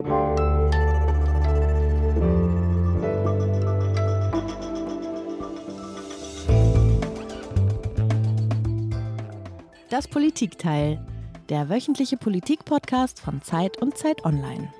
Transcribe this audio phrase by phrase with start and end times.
[0.00, 0.06] Das
[10.08, 11.04] Politikteil,
[11.48, 14.72] der wöchentliche Politik-Podcast von Zeit und Zeit Online.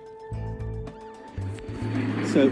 [2.32, 2.48] So.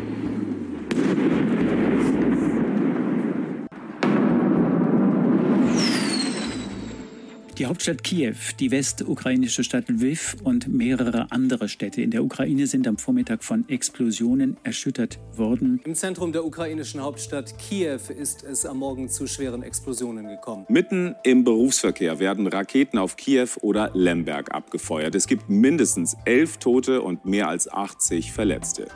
[7.58, 12.86] Die Hauptstadt Kiew, die westukrainische Stadt Lviv und mehrere andere Städte in der Ukraine sind
[12.86, 15.80] am Vormittag von Explosionen erschüttert worden.
[15.86, 20.66] Im Zentrum der ukrainischen Hauptstadt Kiew ist es am Morgen zu schweren Explosionen gekommen.
[20.68, 25.14] Mitten im Berufsverkehr werden Raketen auf Kiew oder Lemberg abgefeuert.
[25.14, 28.88] Es gibt mindestens elf Tote und mehr als 80 Verletzte.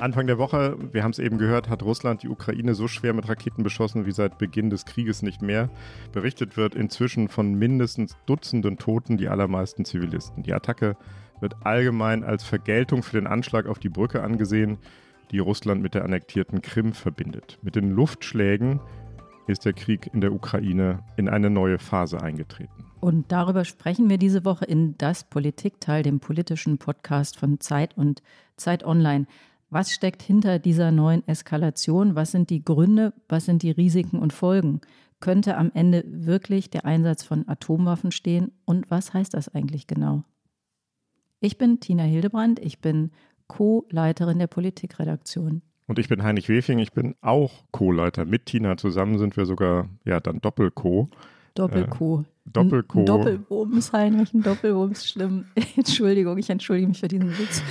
[0.00, 3.28] Anfang der Woche, wir haben es eben gehört, hat Russland die Ukraine so schwer mit
[3.28, 5.68] Raketen beschossen wie seit Beginn des Krieges nicht mehr.
[6.12, 10.42] Berichtet wird inzwischen von mindestens Dutzenden Toten, die allermeisten Zivilisten.
[10.42, 10.96] Die Attacke
[11.40, 14.78] wird allgemein als Vergeltung für den Anschlag auf die Brücke angesehen,
[15.30, 17.58] die Russland mit der annektierten Krim verbindet.
[17.62, 18.80] Mit den Luftschlägen
[19.46, 22.86] ist der Krieg in der Ukraine in eine neue Phase eingetreten.
[23.00, 28.22] Und darüber sprechen wir diese Woche in Das Politikteil, dem politischen Podcast von Zeit und
[28.56, 29.26] Zeit Online.
[29.70, 32.16] Was steckt hinter dieser neuen Eskalation?
[32.16, 33.12] Was sind die Gründe?
[33.28, 34.80] Was sind die Risiken und Folgen?
[35.20, 38.50] Könnte am Ende wirklich der Einsatz von Atomwaffen stehen?
[38.64, 40.24] Und was heißt das eigentlich genau?
[41.38, 42.58] Ich bin Tina Hildebrand.
[42.58, 43.12] Ich bin
[43.46, 45.62] Co-Leiterin der Politikredaktion.
[45.86, 46.80] Und ich bin Heinrich Wefing.
[46.80, 48.24] Ich bin auch Co-Leiter.
[48.24, 51.10] Mit Tina zusammen sind wir sogar ja dann Doppel-Co.
[51.54, 52.22] Doppel-Co.
[52.22, 53.04] Äh, Doppel-Co.
[53.04, 55.44] Doppelwumms, Heinrich, ein Doppelwumms, schlimm.
[55.76, 57.62] Entschuldigung, ich entschuldige mich für diesen Witz.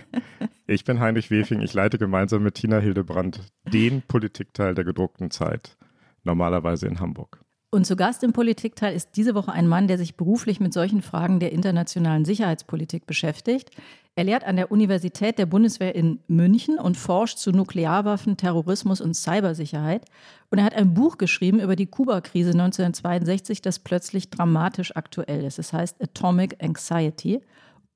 [0.70, 1.62] Ich bin Heinrich Wefing.
[1.62, 3.40] Ich leite gemeinsam mit Tina Hildebrand
[3.72, 5.78] den Politikteil der gedruckten Zeit,
[6.24, 7.40] normalerweise in Hamburg.
[7.70, 11.00] Und zu Gast im Politikteil ist diese Woche ein Mann, der sich beruflich mit solchen
[11.00, 13.70] Fragen der internationalen Sicherheitspolitik beschäftigt.
[14.14, 19.14] Er lehrt an der Universität der Bundeswehr in München und forscht zu Nuklearwaffen, Terrorismus und
[19.14, 20.04] Cybersicherheit.
[20.50, 25.58] Und er hat ein Buch geschrieben über die Kuba-Krise 1962, das plötzlich dramatisch aktuell ist.
[25.58, 27.40] Es heißt Atomic Anxiety.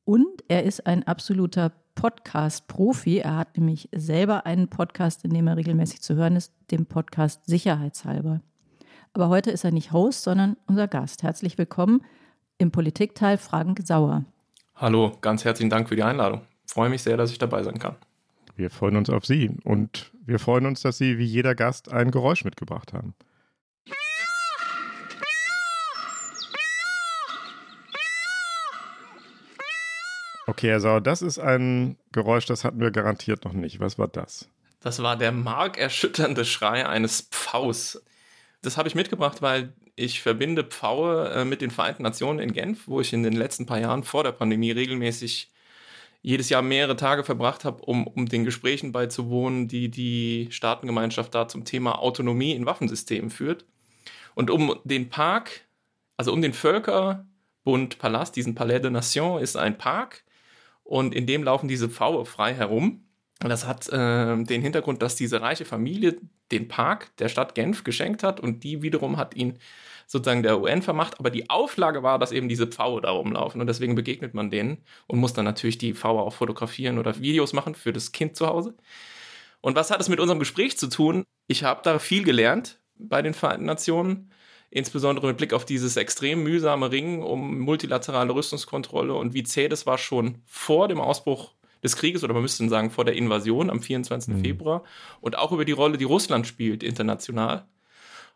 [0.05, 3.19] Und er ist ein absoluter Podcast-Profi.
[3.19, 7.47] Er hat nämlich selber einen Podcast, in dem er regelmäßig zu hören ist, dem Podcast
[7.47, 8.41] Sicherheitshalber.
[9.13, 11.23] Aber heute ist er nicht Host, sondern unser Gast.
[11.23, 12.03] Herzlich willkommen
[12.59, 14.25] im Politikteil Frank Sauer.
[14.75, 16.41] Hallo, ganz herzlichen Dank für die Einladung.
[16.67, 17.95] Ich freue mich sehr, dass ich dabei sein kann.
[18.57, 22.11] Wir freuen uns auf Sie und wir freuen uns, dass Sie wie jeder Gast ein
[22.11, 23.15] Geräusch mitgebracht haben.
[30.53, 33.81] Okay, Sauer, das ist ein Geräusch, das hatten wir garantiert noch nicht.
[33.81, 34.51] Was war das?
[34.81, 38.03] Das war der markerschütternde Schrei eines Pfaus.
[38.61, 42.87] Das habe ich mitgebracht, weil ich verbinde Pfaue äh, mit den Vereinten Nationen in Genf,
[42.87, 45.51] wo ich in den letzten paar Jahren vor der Pandemie regelmäßig
[46.21, 51.49] jedes Jahr mehrere Tage verbracht habe, um, um den Gesprächen beizuwohnen, die die Staatengemeinschaft da
[51.49, 53.65] zum Thema Autonomie in Waffensystemen führt.
[54.35, 55.63] Und um den Park,
[56.19, 60.25] also um den Völkerbund Palast, diesen Palais de Nation, ist ein Park,
[60.93, 63.07] und in dem laufen diese Pfaue frei herum.
[63.43, 66.19] Und das hat äh, den Hintergrund, dass diese reiche Familie
[66.51, 69.59] den Park der Stadt Genf geschenkt hat und die wiederum hat ihn
[70.07, 71.19] sozusagen der UN vermacht.
[71.19, 74.85] Aber die Auflage war, dass eben diese Pfaue da rumlaufen und deswegen begegnet man denen
[75.07, 78.47] und muss dann natürlich die Pfaue auch fotografieren oder Videos machen für das Kind zu
[78.47, 78.75] Hause.
[79.63, 81.25] Und was hat es mit unserem Gespräch zu tun?
[81.47, 84.31] Ich habe da viel gelernt bei den Vereinten Nationen
[84.73, 89.87] insbesondere mit Blick auf dieses extrem mühsame Ringen um multilaterale Rüstungskontrolle und wie zäh das
[89.87, 91.53] war schon vor dem Ausbruch
[91.83, 94.35] des Krieges oder man müsste sagen vor der Invasion am 24.
[94.35, 94.41] Mhm.
[94.43, 94.83] Februar
[95.21, 97.67] und auch über die Rolle, die Russland spielt international.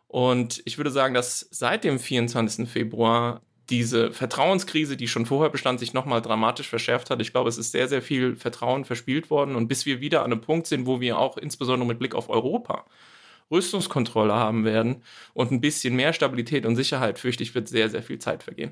[0.07, 2.69] Und ich würde sagen, dass seit dem 24.
[2.69, 7.19] Februar diese Vertrauenskrise, die schon vorher bestand, sich nochmal dramatisch verschärft hat.
[7.19, 9.55] Ich glaube, es ist sehr, sehr viel Vertrauen verspielt worden.
[9.57, 12.29] Und bis wir wieder an einem Punkt sind, wo wir auch insbesondere mit Blick auf
[12.29, 12.85] Europa
[13.51, 14.97] Rüstungskontrolle haben werden
[15.33, 18.71] und ein bisschen mehr Stabilität und Sicherheit, fürchte ich, wird sehr, sehr viel Zeit vergehen.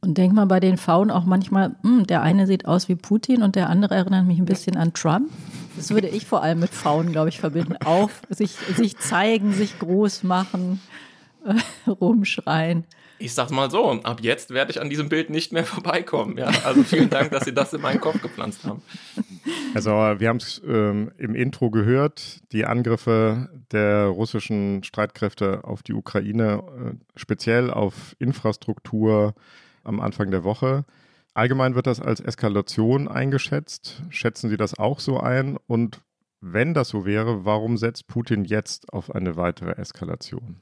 [0.00, 2.94] Und denk mal bei den Frauen auch manchmal, mh, hm, der eine sieht aus wie
[2.94, 5.30] Putin und der andere erinnert mich ein bisschen an Trump.
[5.76, 7.76] Das würde ich vor allem mit Frauen, glaube ich, verbinden.
[7.84, 10.80] Auch sich, sich zeigen, sich groß machen,
[11.86, 12.84] rumschreien.
[13.18, 16.36] Ich sag's mal so, ab jetzt werde ich an diesem Bild nicht mehr vorbeikommen.
[16.36, 16.50] Ja?
[16.64, 18.82] Also vielen Dank, dass Sie das in meinen Kopf gepflanzt haben.
[19.74, 25.94] Also wir haben es ähm, im Intro gehört, die Angriffe der russischen Streitkräfte auf die
[25.94, 29.34] Ukraine, äh, speziell auf Infrastruktur
[29.84, 30.84] am Anfang der Woche.
[31.34, 34.02] Allgemein wird das als Eskalation eingeschätzt.
[34.10, 35.58] Schätzen Sie das auch so ein?
[35.66, 36.00] Und
[36.40, 40.60] wenn das so wäre, warum setzt Putin jetzt auf eine weitere Eskalation?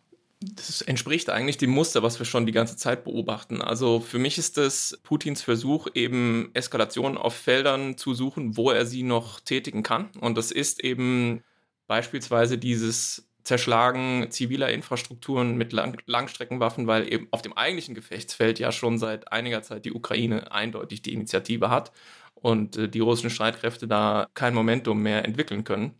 [0.57, 3.63] Das entspricht eigentlich dem Muster, was wir schon die ganze Zeit beobachten.
[3.63, 8.85] Also für mich ist es Putins Versuch, eben Eskalation auf Feldern zu suchen, wo er
[8.87, 10.11] sie noch tätigen kann.
[10.21, 11.43] Und das ist eben
[11.87, 18.73] beispielsweise dieses Zerschlagen ziviler Infrastrukturen mit Lang Langstreckenwaffen, weil eben auf dem eigentlichen Gefechtsfeld ja
[18.73, 21.93] schon seit einiger Zeit die Ukraine eindeutig die Initiative hat
[22.35, 25.95] und äh, die russischen Streitkräfte da kein Momentum mehr entwickeln können.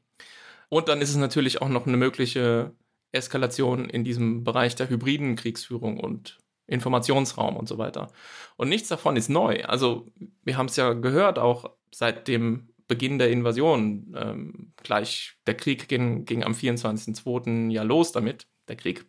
[0.69, 2.73] Und dann ist es natürlich auch noch eine mögliche
[3.13, 8.11] Eskalation in diesem Bereich der hybriden Kriegsführung und Informationsraum und so weiter.
[8.57, 9.63] Und nichts davon ist neu.
[9.65, 10.11] Also
[10.43, 14.15] wir haben es ja gehört, auch seit dem Beginn der Invasion.
[14.17, 17.71] Ähm, gleich der Krieg ging, ging am 24.02.
[17.71, 18.47] ja los damit.
[18.69, 19.05] Der Krieg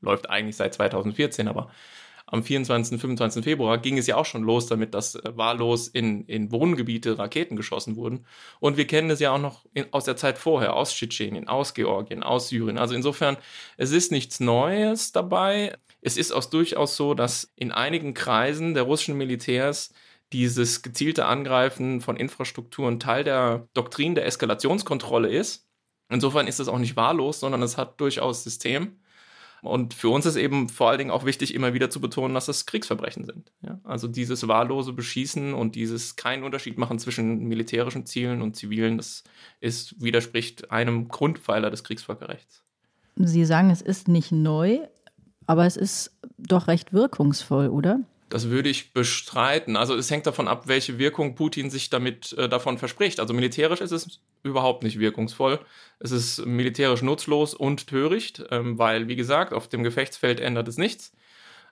[0.00, 1.70] läuft eigentlich seit 2014, aber
[2.26, 3.00] am 24.
[3.00, 3.44] 25.
[3.44, 7.56] Februar ging es ja auch schon los damit, dass äh, wahllos in, in Wohngebiete Raketen
[7.56, 8.26] geschossen wurden.
[8.60, 11.74] Und wir kennen es ja auch noch in, aus der Zeit vorher, aus Tschetschenien, aus
[11.74, 12.78] Georgien, aus Syrien.
[12.78, 13.36] Also insofern,
[13.76, 15.76] es ist nichts Neues dabei.
[16.00, 19.92] Es ist auch durchaus so, dass in einigen Kreisen der russischen Militärs
[20.32, 25.68] dieses gezielte Angreifen von Infrastrukturen Teil der Doktrin der Eskalationskontrolle ist.
[26.08, 28.98] Insofern ist es auch nicht wahllos, sondern es hat durchaus System.
[29.66, 32.46] Und für uns ist eben vor allen Dingen auch wichtig, immer wieder zu betonen, dass
[32.46, 33.52] das Kriegsverbrechen sind.
[33.62, 33.80] Ja?
[33.84, 39.24] Also dieses wahllose Beschießen und dieses keinen Unterschied machen zwischen militärischen Zielen und zivilen, das
[39.60, 42.62] ist, widerspricht einem Grundpfeiler des Kriegsvölkerrechts.
[43.16, 44.78] Sie sagen, es ist nicht neu,
[45.46, 48.00] aber es ist doch recht wirkungsvoll, oder?
[48.28, 49.76] Das würde ich bestreiten.
[49.76, 53.20] Also es hängt davon ab, welche Wirkung Putin sich damit äh, davon verspricht.
[53.20, 55.60] Also militärisch ist es überhaupt nicht wirkungsvoll.
[56.00, 60.76] Es ist militärisch nutzlos und töricht, ähm, weil, wie gesagt, auf dem Gefechtsfeld ändert es
[60.76, 61.12] nichts.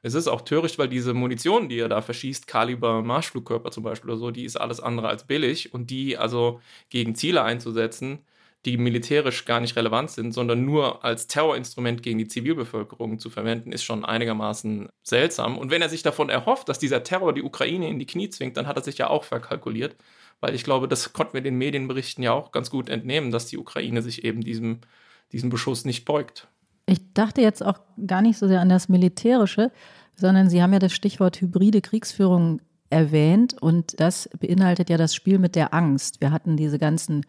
[0.02, 4.10] Es ist auch töricht, weil diese Munition, die er da verschießt, Kaliber Marschflugkörper zum Beispiel
[4.10, 6.60] oder so, die ist alles andere als billig und die also
[6.90, 8.18] gegen Ziele einzusetzen,
[8.64, 13.72] die militärisch gar nicht relevant sind, sondern nur als Terrorinstrument gegen die Zivilbevölkerung zu verwenden,
[13.72, 15.58] ist schon einigermaßen seltsam.
[15.58, 18.56] Und wenn er sich davon erhofft, dass dieser Terror die Ukraine in die Knie zwingt,
[18.56, 19.96] dann hat er sich ja auch verkalkuliert,
[20.40, 23.58] weil ich glaube, das konnten wir den Medienberichten ja auch ganz gut entnehmen, dass die
[23.58, 24.80] Ukraine sich eben diesem,
[25.32, 26.48] diesem Beschuss nicht beugt.
[26.86, 29.72] Ich dachte jetzt auch gar nicht so sehr an das Militärische,
[30.16, 35.38] sondern Sie haben ja das Stichwort hybride Kriegsführung erwähnt und das beinhaltet ja das Spiel
[35.38, 36.20] mit der Angst.
[36.20, 37.26] Wir hatten diese ganzen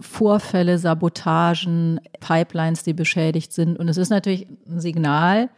[0.00, 3.78] Vorfälle, Sabotagen, Pipelines, die beschädigt sind.
[3.78, 5.50] Und es ist natürlich ein Signal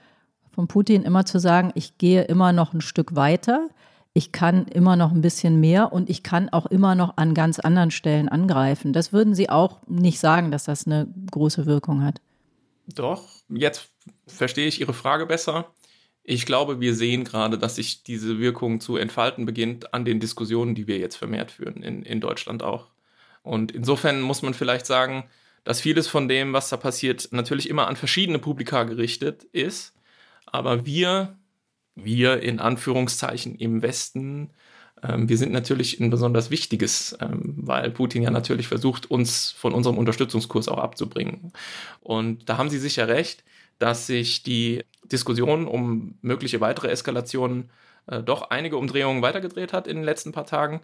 [0.52, 3.68] von Putin immer zu sagen, ich gehe immer noch ein Stück weiter,
[4.12, 7.60] ich kann immer noch ein bisschen mehr und ich kann auch immer noch an ganz
[7.60, 8.92] anderen Stellen angreifen.
[8.92, 12.20] Das würden Sie auch nicht sagen, dass das eine große Wirkung hat.
[12.88, 13.88] Doch, jetzt
[14.26, 15.72] verstehe ich Ihre Frage besser.
[16.24, 20.74] Ich glaube, wir sehen gerade, dass sich diese Wirkung zu entfalten beginnt an den Diskussionen,
[20.74, 22.88] die wir jetzt vermehrt führen, in, in Deutschland auch.
[23.42, 25.24] Und insofern muss man vielleicht sagen,
[25.64, 29.94] dass vieles von dem, was da passiert, natürlich immer an verschiedene Publika gerichtet ist.
[30.46, 31.38] Aber wir,
[31.94, 34.50] wir in Anführungszeichen im Westen,
[35.02, 39.74] ähm, wir sind natürlich ein besonders wichtiges, ähm, weil Putin ja natürlich versucht, uns von
[39.74, 41.52] unserem Unterstützungskurs auch abzubringen.
[42.00, 43.44] Und da haben Sie sicher recht,
[43.78, 47.70] dass sich die Diskussion um mögliche weitere Eskalationen
[48.06, 50.80] äh, doch einige Umdrehungen weitergedreht hat in den letzten paar Tagen.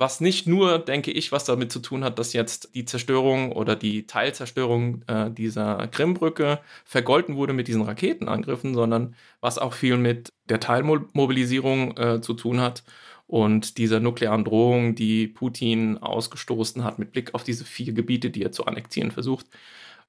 [0.00, 3.74] Was nicht nur, denke ich, was damit zu tun hat, dass jetzt die Zerstörung oder
[3.74, 10.32] die Teilzerstörung äh, dieser Krimbrücke vergolten wurde mit diesen Raketenangriffen, sondern was auch viel mit
[10.48, 12.84] der Teilmobilisierung äh, zu tun hat
[13.26, 18.42] und dieser nuklearen Drohung, die Putin ausgestoßen hat mit Blick auf diese vier Gebiete, die
[18.44, 19.46] er zu annektieren versucht.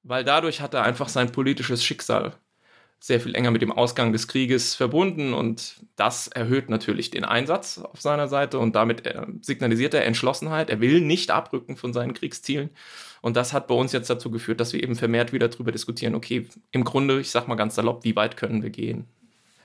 [0.04, 2.34] Weil dadurch hat er einfach sein politisches Schicksal
[3.02, 7.78] sehr viel enger mit dem Ausgang des Krieges verbunden und das erhöht natürlich den Einsatz
[7.78, 10.68] auf seiner Seite und damit äh, signalisiert er Entschlossenheit.
[10.68, 12.68] Er will nicht abrücken von seinen Kriegszielen
[13.22, 16.14] und das hat bei uns jetzt dazu geführt, dass wir eben vermehrt wieder darüber diskutieren,
[16.14, 19.06] okay, im Grunde, ich sag mal ganz salopp, wie weit können wir gehen?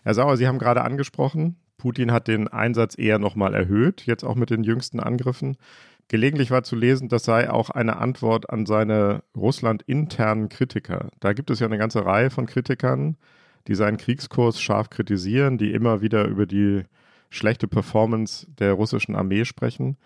[0.03, 4.35] Herr Sauer, Sie haben gerade angesprochen, Putin hat den Einsatz eher nochmal erhöht, jetzt auch
[4.35, 5.57] mit den jüngsten Angriffen.
[6.07, 11.09] Gelegentlich war zu lesen, das sei auch eine Antwort an seine Russland-internen Kritiker.
[11.19, 13.17] Da gibt es ja eine ganze Reihe von Kritikern,
[13.67, 16.83] die seinen Kriegskurs scharf kritisieren, die immer wieder über die
[17.31, 19.97] schlechte Performance der russischen Armee sprechen.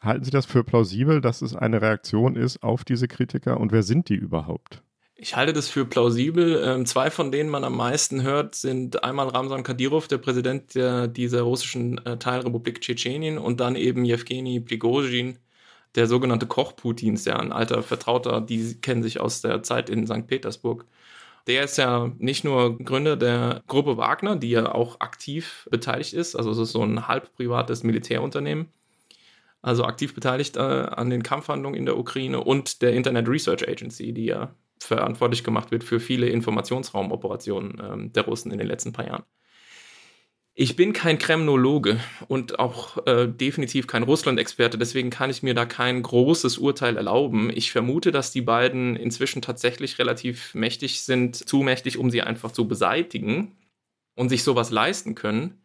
[0.00, 3.82] Halten Sie das für plausibel, dass es eine Reaktion ist auf diese Kritiker und wer
[3.82, 4.82] sind die überhaupt?
[5.18, 6.62] Ich halte das für plausibel.
[6.62, 11.08] Ähm, zwei von denen man am meisten hört, sind einmal Ramsan Kadyrov, der Präsident der,
[11.08, 15.38] dieser russischen äh, Teilrepublik Tschetschenien, und dann eben Jewgeni Prigozhin,
[15.94, 20.06] der sogenannte Koch Putins, der ein alter Vertrauter, die kennen sich aus der Zeit in
[20.06, 20.26] St.
[20.26, 20.84] Petersburg.
[21.46, 26.36] Der ist ja nicht nur Gründer der Gruppe Wagner, die ja auch aktiv beteiligt ist,
[26.36, 28.68] also es ist so ein halb privates Militärunternehmen,
[29.62, 34.12] also aktiv beteiligt äh, an den Kampfhandlungen in der Ukraine und der Internet Research Agency,
[34.12, 39.06] die ja verantwortlich gemacht wird für viele Informationsraumoperationen ähm, der Russen in den letzten paar
[39.06, 39.24] Jahren.
[40.58, 45.66] Ich bin kein Kremnologe und auch äh, definitiv kein Russland-Experte, deswegen kann ich mir da
[45.66, 47.50] kein großes Urteil erlauben.
[47.54, 52.52] Ich vermute, dass die beiden inzwischen tatsächlich relativ mächtig sind, zu mächtig, um sie einfach
[52.52, 53.52] zu beseitigen
[54.14, 55.60] und sich sowas leisten können.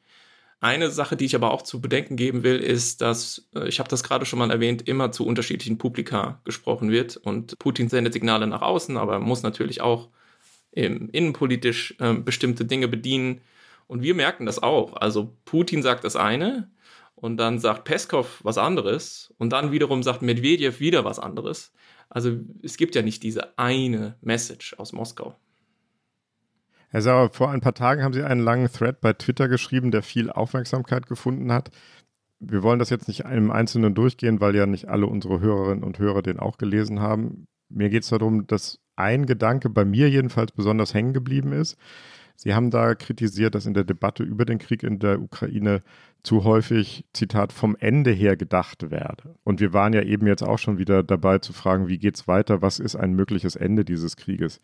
[0.61, 3.89] Eine Sache, die ich aber auch zu bedenken geben will, ist, dass, äh, ich habe
[3.89, 8.45] das gerade schon mal erwähnt, immer zu unterschiedlichen Publika gesprochen wird und Putin sendet Signale
[8.45, 10.09] nach außen, aber muss natürlich auch
[10.73, 13.41] innenpolitisch äh, bestimmte Dinge bedienen
[13.87, 14.93] und wir merken das auch.
[14.93, 16.69] Also Putin sagt das eine
[17.15, 21.73] und dann sagt Peskov was anderes und dann wiederum sagt Medvedev wieder was anderes.
[22.07, 25.35] Also es gibt ja nicht diese eine Message aus Moskau.
[26.93, 30.03] Herr Sauer, vor ein paar Tagen haben Sie einen langen Thread bei Twitter geschrieben, der
[30.03, 31.71] viel Aufmerksamkeit gefunden hat.
[32.41, 35.99] Wir wollen das jetzt nicht im Einzelnen durchgehen, weil ja nicht alle unsere Hörerinnen und
[35.99, 37.47] Hörer den auch gelesen haben.
[37.69, 41.77] Mir geht es darum, dass ein Gedanke bei mir jedenfalls besonders hängen geblieben ist.
[42.35, 45.83] Sie haben da kritisiert, dass in der Debatte über den Krieg in der Ukraine
[46.23, 49.35] zu häufig, Zitat, vom Ende her gedacht werde.
[49.45, 52.27] Und wir waren ja eben jetzt auch schon wieder dabei zu fragen, wie geht es
[52.27, 54.59] weiter, was ist ein mögliches Ende dieses Krieges.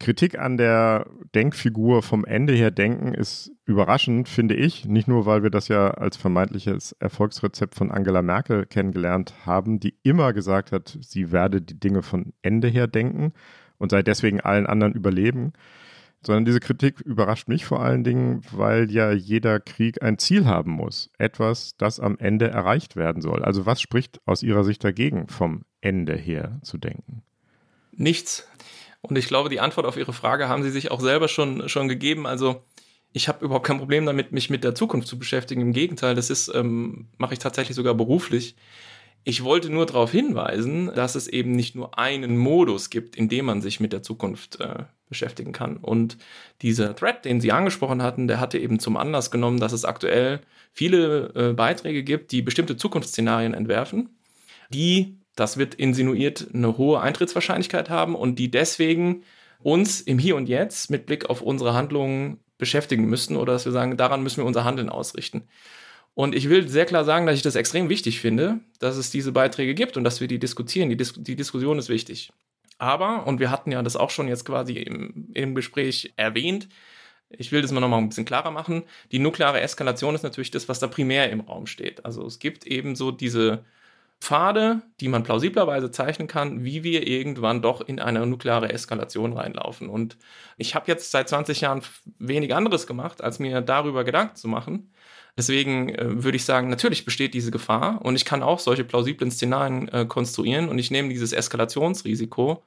[0.00, 4.84] Kritik an der Denkfigur vom Ende her denken ist überraschend, finde ich.
[4.86, 9.94] Nicht nur, weil wir das ja als vermeintliches Erfolgsrezept von Angela Merkel kennengelernt haben, die
[10.02, 13.32] immer gesagt hat, sie werde die Dinge von Ende her denken
[13.78, 15.52] und sei deswegen allen anderen überleben,
[16.26, 20.72] sondern diese Kritik überrascht mich vor allen Dingen, weil ja jeder Krieg ein Ziel haben
[20.72, 21.10] muss.
[21.18, 23.44] Etwas, das am Ende erreicht werden soll.
[23.44, 27.22] Also was spricht aus Ihrer Sicht dagegen, vom Ende her zu denken?
[27.92, 28.48] Nichts.
[29.06, 31.88] Und ich glaube, die Antwort auf Ihre Frage haben Sie sich auch selber schon, schon
[31.88, 32.26] gegeben.
[32.26, 32.64] Also
[33.12, 35.60] ich habe überhaupt kein Problem damit, mich mit der Zukunft zu beschäftigen.
[35.60, 38.56] Im Gegenteil, das ist, ähm, mache ich tatsächlich sogar beruflich.
[39.22, 43.44] Ich wollte nur darauf hinweisen, dass es eben nicht nur einen Modus gibt, in dem
[43.44, 45.76] man sich mit der Zukunft äh, beschäftigen kann.
[45.76, 46.16] Und
[46.62, 50.40] dieser Thread, den Sie angesprochen hatten, der hatte eben zum Anlass genommen, dass es aktuell
[50.72, 54.16] viele äh, Beiträge gibt, die bestimmte Zukunftsszenarien entwerfen,
[54.70, 59.22] die, das wird insinuiert, eine hohe Eintrittswahrscheinlichkeit haben und die deswegen
[59.60, 63.72] uns im Hier und Jetzt mit Blick auf unsere Handlungen beschäftigen müssten oder dass wir
[63.72, 65.48] sagen, daran müssen wir unser Handeln ausrichten.
[66.14, 69.32] Und ich will sehr klar sagen, dass ich das extrem wichtig finde, dass es diese
[69.32, 70.88] Beiträge gibt und dass wir die diskutieren.
[70.88, 72.32] Die, Dis die Diskussion ist wichtig.
[72.78, 76.68] Aber, und wir hatten ja das auch schon jetzt quasi im, im Gespräch erwähnt,
[77.30, 78.84] ich will das mal nochmal ein bisschen klarer machen.
[79.10, 82.04] Die nukleare Eskalation ist natürlich das, was da primär im Raum steht.
[82.04, 83.64] Also es gibt eben so diese
[84.20, 89.88] Pfade, die man plausiblerweise zeichnen kann, wie wir irgendwann doch in eine nukleare Eskalation reinlaufen.
[89.88, 90.16] Und
[90.56, 91.82] ich habe jetzt seit 20 Jahren
[92.18, 94.92] wenig anderes gemacht, als mir darüber Gedanken zu machen.
[95.36, 99.30] Deswegen äh, würde ich sagen, natürlich besteht diese Gefahr und ich kann auch solche plausiblen
[99.30, 102.62] Szenarien äh, konstruieren und ich nehme dieses Eskalationsrisiko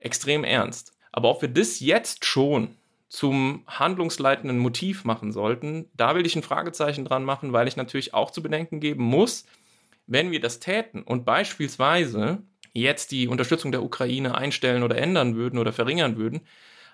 [0.00, 0.92] extrem ernst.
[1.12, 2.76] Aber ob wir das jetzt schon
[3.08, 8.14] zum handlungsleitenden Motiv machen sollten, da will ich ein Fragezeichen dran machen, weil ich natürlich
[8.14, 9.46] auch zu bedenken geben muss,
[10.08, 15.58] wenn wir das täten und beispielsweise jetzt die Unterstützung der Ukraine einstellen oder ändern würden
[15.58, 16.40] oder verringern würden,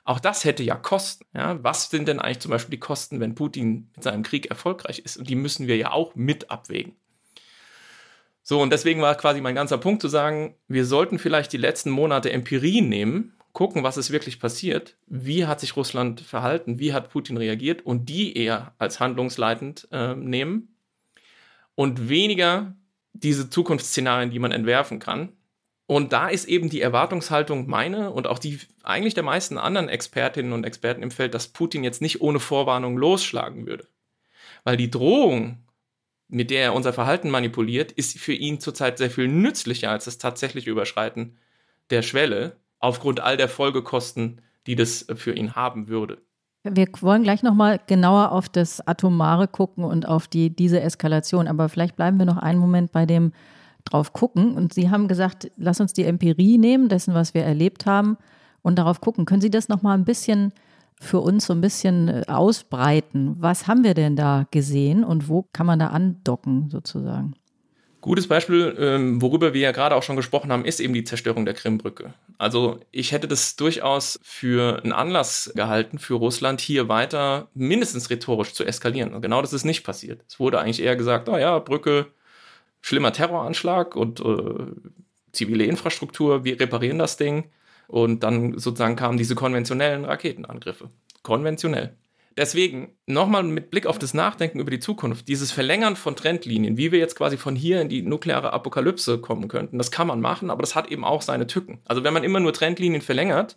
[0.04, 1.24] auch das hätte ja Kosten.
[1.34, 1.62] Ja?
[1.62, 5.16] Was sind denn eigentlich zum Beispiel die Kosten, wenn Putin mit seinem Krieg erfolgreich ist?
[5.16, 6.94] Und die müssen wir ja auch mit abwägen.
[8.42, 11.88] So, und deswegen war quasi mein ganzer Punkt zu sagen, wir sollten vielleicht die letzten
[11.88, 17.08] Monate Empirie nehmen, gucken, was ist wirklich passiert, wie hat sich Russland verhalten, wie hat
[17.08, 20.76] Putin reagiert und die eher als handlungsleitend äh, nehmen
[21.74, 22.74] und weniger
[23.14, 25.32] diese Zukunftsszenarien, die man entwerfen kann,
[25.86, 30.52] und da ist eben die Erwartungshaltung meine und auch die eigentlich der meisten anderen Expertinnen
[30.52, 33.86] und Experten im Feld, dass Putin jetzt nicht ohne Vorwarnung losschlagen würde.
[34.64, 35.58] Weil die Drohung,
[36.28, 40.16] mit der er unser Verhalten manipuliert, ist für ihn zurzeit sehr viel nützlicher als das
[40.16, 41.36] tatsächliche Überschreiten
[41.90, 46.22] der Schwelle, aufgrund all der Folgekosten, die das für ihn haben würde.
[46.64, 51.68] Wir wollen gleich nochmal genauer auf das Atomare gucken und auf die, diese Eskalation, aber
[51.68, 53.32] vielleicht bleiben wir noch einen Moment bei dem
[53.84, 54.54] drauf gucken.
[54.54, 58.16] Und Sie haben gesagt, lass uns die Empirie nehmen, dessen, was wir erlebt haben,
[58.62, 59.26] und darauf gucken.
[59.26, 60.54] Können Sie das nochmal ein bisschen
[60.98, 63.36] für uns so ein bisschen äh, ausbreiten?
[63.38, 67.34] Was haben wir denn da gesehen und wo kann man da andocken sozusagen?
[68.04, 71.46] Gutes Beispiel, ähm, worüber wir ja gerade auch schon gesprochen haben, ist eben die Zerstörung
[71.46, 72.12] der Krimbrücke.
[72.36, 78.52] Also ich hätte das durchaus für einen Anlass gehalten, für Russland hier weiter mindestens rhetorisch
[78.52, 79.14] zu eskalieren.
[79.14, 80.20] Und genau das ist nicht passiert.
[80.28, 82.08] Es wurde eigentlich eher gesagt, oh ja, Brücke
[82.82, 84.66] schlimmer Terroranschlag und äh,
[85.32, 87.52] zivile Infrastruktur, wir reparieren das Ding.
[87.86, 90.90] Und dann sozusagen kamen diese konventionellen Raketenangriffe.
[91.22, 91.96] Konventionell.
[92.36, 96.90] Deswegen nochmal mit Blick auf das Nachdenken über die Zukunft, dieses Verlängern von Trendlinien, wie
[96.90, 100.50] wir jetzt quasi von hier in die nukleare Apokalypse kommen könnten, das kann man machen,
[100.50, 101.80] aber das hat eben auch seine Tücken.
[101.84, 103.56] Also wenn man immer nur Trendlinien verlängert,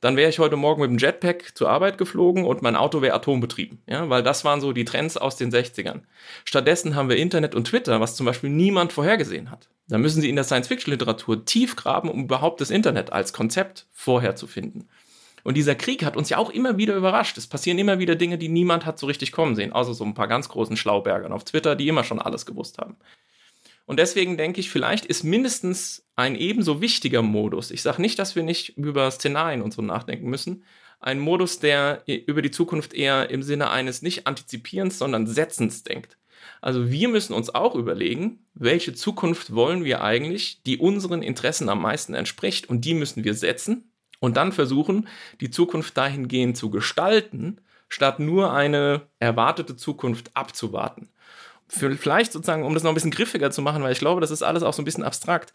[0.00, 3.14] dann wäre ich heute Morgen mit dem Jetpack zur Arbeit geflogen und mein Auto wäre
[3.14, 3.82] atombetrieben.
[3.86, 6.00] Ja, weil das waren so die Trends aus den 60ern.
[6.44, 9.68] Stattdessen haben wir Internet und Twitter, was zum Beispiel niemand vorhergesehen hat.
[9.88, 14.88] Da müssen Sie in der Science-Fiction-Literatur tief graben, um überhaupt das Internet als Konzept vorherzufinden.
[15.44, 17.38] Und dieser Krieg hat uns ja auch immer wieder überrascht.
[17.38, 20.14] Es passieren immer wieder Dinge, die niemand hat so richtig kommen sehen, außer so ein
[20.14, 22.96] paar ganz großen Schlaubergern auf Twitter, die immer schon alles gewusst haben.
[23.86, 28.36] Und deswegen denke ich, vielleicht ist mindestens ein ebenso wichtiger Modus, ich sage nicht, dass
[28.36, 30.62] wir nicht über Szenarien und so nachdenken müssen,
[31.00, 36.18] ein Modus, der über die Zukunft eher im Sinne eines nicht Antizipierens, sondern Setzens denkt.
[36.60, 41.82] Also wir müssen uns auch überlegen, welche Zukunft wollen wir eigentlich, die unseren Interessen am
[41.82, 43.89] meisten entspricht und die müssen wir setzen
[44.20, 45.08] und dann versuchen,
[45.40, 47.58] die Zukunft dahingehend zu gestalten,
[47.88, 51.08] statt nur eine erwartete Zukunft abzuwarten.
[51.68, 54.42] Vielleicht sozusagen, um das noch ein bisschen griffiger zu machen, weil ich glaube, das ist
[54.42, 55.52] alles auch so ein bisschen abstrakt.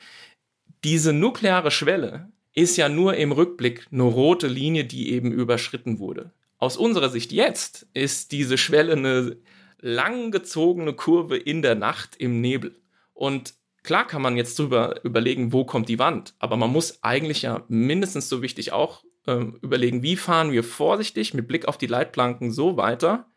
[0.84, 6.32] Diese nukleare Schwelle ist ja nur im Rückblick eine rote Linie, die eben überschritten wurde.
[6.58, 9.36] Aus unserer Sicht jetzt ist diese Schwelle eine
[9.82, 12.76] langgezogene Kurve in der Nacht im Nebel.
[13.14, 13.54] Und
[13.86, 17.64] Klar kann man jetzt drüber überlegen, wo kommt die Wand, aber man muss eigentlich ja
[17.68, 22.52] mindestens so wichtig auch äh, überlegen, wie fahren wir vorsichtig mit Blick auf die Leitplanken
[22.52, 23.28] so weiter,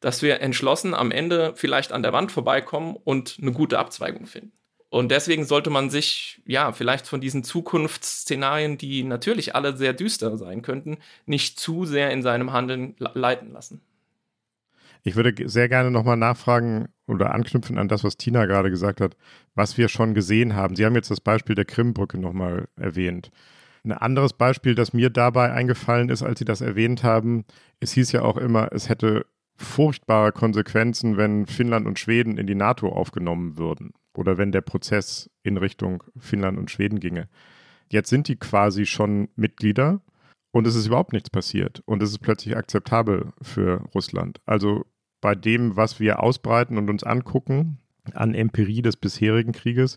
[0.00, 4.50] dass wir entschlossen am Ende vielleicht an der Wand vorbeikommen und eine gute Abzweigung finden.
[4.88, 10.36] Und deswegen sollte man sich, ja, vielleicht von diesen Zukunftsszenarien, die natürlich alle sehr düster
[10.38, 13.80] sein könnten, nicht zu sehr in seinem Handeln leiten lassen.
[15.04, 19.16] Ich würde sehr gerne nochmal nachfragen oder anknüpfen an das, was Tina gerade gesagt hat,
[19.54, 20.76] was wir schon gesehen haben.
[20.76, 23.30] Sie haben jetzt das Beispiel der Krimbrücke nochmal erwähnt.
[23.84, 27.44] Ein anderes Beispiel, das mir dabei eingefallen ist, als Sie das erwähnt haben,
[27.80, 32.54] es hieß ja auch immer, es hätte furchtbare Konsequenzen, wenn Finnland und Schweden in die
[32.54, 37.28] NATO aufgenommen würden oder wenn der Prozess in Richtung Finnland und Schweden ginge.
[37.90, 40.00] Jetzt sind die quasi schon Mitglieder
[40.50, 44.40] und es ist überhaupt nichts passiert und es ist plötzlich akzeptabel für Russland.
[44.46, 44.86] Also
[45.24, 47.78] bei dem, was wir ausbreiten und uns angucken,
[48.12, 49.96] an Empirie des bisherigen Krieges,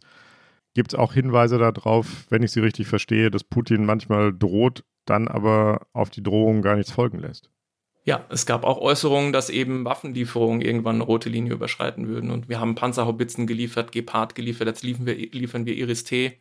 [0.74, 5.28] gibt es auch Hinweise darauf, wenn ich sie richtig verstehe, dass Putin manchmal droht, dann
[5.28, 7.50] aber auf die Drohung gar nichts folgen lässt.
[8.06, 12.32] Ja, es gab auch Äußerungen, dass eben Waffenlieferungen irgendwann eine rote Linie überschreiten würden.
[12.32, 16.40] Und wir haben Panzerhaubitzen geliefert, Gepard geliefert, jetzt liefern wir, liefern wir Iris-T.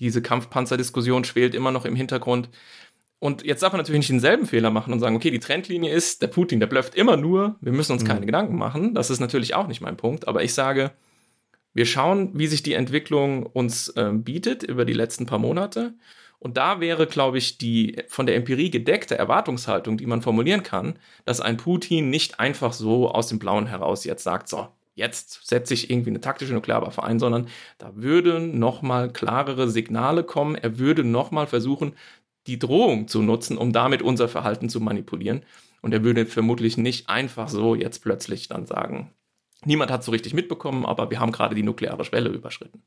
[0.00, 2.50] Diese Kampfpanzerdiskussion schwelt immer noch im Hintergrund.
[3.18, 6.20] Und jetzt darf man natürlich nicht denselben Fehler machen und sagen, okay, die Trendlinie ist,
[6.20, 8.08] der Putin, der blöfft immer nur, wir müssen uns mhm.
[8.08, 8.94] keine Gedanken machen.
[8.94, 10.28] Das ist natürlich auch nicht mein Punkt.
[10.28, 10.92] Aber ich sage,
[11.72, 15.94] wir schauen, wie sich die Entwicklung uns äh, bietet über die letzten paar Monate.
[16.38, 20.98] Und da wäre, glaube ich, die von der Empirie gedeckte Erwartungshaltung, die man formulieren kann,
[21.24, 25.74] dass ein Putin nicht einfach so aus dem Blauen heraus jetzt sagt, so, jetzt setze
[25.74, 27.48] ich irgendwie eine taktische Nuklearwaffe ein, sondern
[27.78, 30.56] da würden nochmal klarere Signale kommen.
[30.56, 31.94] Er würde nochmal versuchen,
[32.46, 35.42] die Drohung zu nutzen, um damit unser Verhalten zu manipulieren.
[35.82, 39.12] Und er würde vermutlich nicht einfach so jetzt plötzlich dann sagen,
[39.64, 42.82] niemand hat so richtig mitbekommen, aber wir haben gerade die nukleare Schwelle überschritten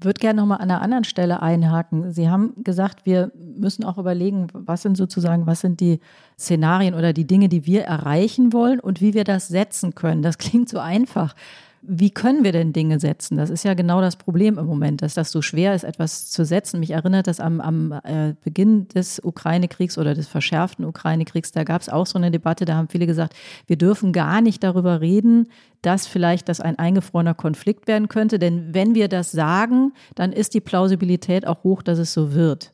[0.00, 2.12] würde gerne nochmal an einer anderen Stelle einhaken.
[2.12, 6.00] Sie haben gesagt, wir müssen auch überlegen, was sind sozusagen, was sind die
[6.38, 10.22] Szenarien oder die Dinge, die wir erreichen wollen und wie wir das setzen können.
[10.22, 11.34] Das klingt so einfach
[11.82, 13.36] wie können wir denn Dinge setzen?
[13.36, 16.44] Das ist ja genau das Problem im Moment, dass das so schwer ist, etwas zu
[16.44, 16.80] setzen.
[16.80, 21.52] Mich erinnert das am, am äh, Beginn des Ukraine-Kriegs oder des verschärften Ukraine-Kriegs.
[21.52, 23.34] Da gab es auch so eine Debatte, da haben viele gesagt,
[23.66, 25.48] wir dürfen gar nicht darüber reden,
[25.82, 28.38] dass vielleicht das ein eingefrorener Konflikt werden könnte.
[28.38, 32.72] Denn wenn wir das sagen, dann ist die Plausibilität auch hoch, dass es so wird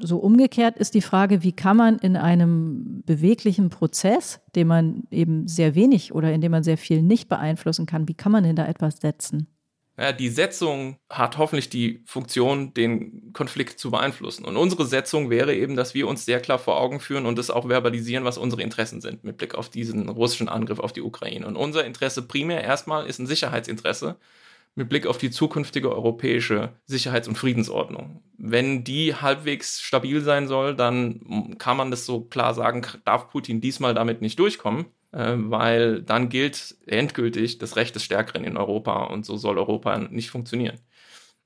[0.00, 5.48] so umgekehrt ist die Frage, wie kann man in einem beweglichen Prozess, den man eben
[5.48, 8.56] sehr wenig oder in dem man sehr viel nicht beeinflussen kann, wie kann man denn
[8.56, 9.48] da etwas setzen?
[9.98, 14.44] Ja, die Setzung hat hoffentlich die Funktion, den Konflikt zu beeinflussen.
[14.44, 17.50] Und unsere Setzung wäre eben, dass wir uns sehr klar vor Augen führen und es
[17.50, 21.46] auch verbalisieren, was unsere Interessen sind mit Blick auf diesen russischen Angriff auf die Ukraine.
[21.46, 24.16] Und unser Interesse primär erstmal ist ein Sicherheitsinteresse
[24.76, 28.22] mit Blick auf die zukünftige europäische Sicherheits- und Friedensordnung.
[28.38, 33.62] Wenn die halbwegs stabil sein soll, dann kann man das so klar sagen, darf Putin
[33.62, 39.04] diesmal damit nicht durchkommen, äh, weil dann gilt endgültig das Recht des Stärkeren in Europa
[39.04, 40.78] und so soll Europa nicht funktionieren.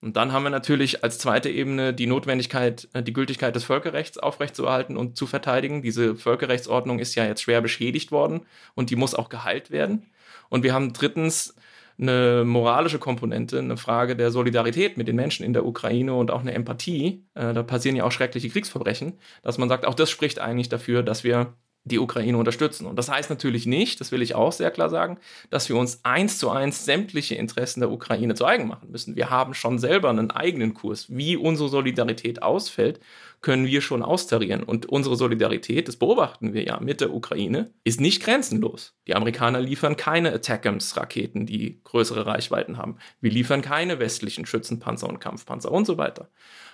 [0.02, 4.18] Und dann haben wir natürlich als zweite Ebene die Notwendigkeit, äh, die Gültigkeit des Völkerrechts
[4.18, 5.82] aufrechtzuerhalten und zu verteidigen.
[5.82, 8.40] Diese Völkerrechtsordnung ist ja jetzt schwer beschädigt worden
[8.74, 10.10] und die muss auch geheilt werden.
[10.48, 11.54] Und wir haben drittens
[12.00, 16.40] eine moralische Komponente, eine Frage der Solidarität mit den Menschen in der Ukraine und auch
[16.40, 17.26] eine Empathie.
[17.34, 21.02] Äh, da passieren ja auch schreckliche Kriegsverbrechen, dass man sagt, auch das spricht eigentlich dafür,
[21.02, 22.86] dass wir die Ukraine unterstützen.
[22.86, 26.04] Und das heißt natürlich nicht, das will ich auch sehr klar sagen, dass wir uns
[26.04, 29.16] eins zu eins sämtliche Interessen der Ukraine zu eigen machen müssen.
[29.16, 31.06] Wir haben schon selber einen eigenen Kurs.
[31.08, 33.00] Wie unsere Solidarität ausfällt,
[33.40, 34.62] können wir schon austarieren.
[34.62, 38.94] Und unsere Solidarität, das beobachten wir ja mit der Ukraine, ist nicht grenzenlos.
[39.06, 42.96] Die Amerikaner liefern keine Attackams-Raketen, die größere Reichweiten haben.
[43.20, 46.30] Wir liefern keine westlichen Schützenpanzer und Kampfpanzer und so weiter.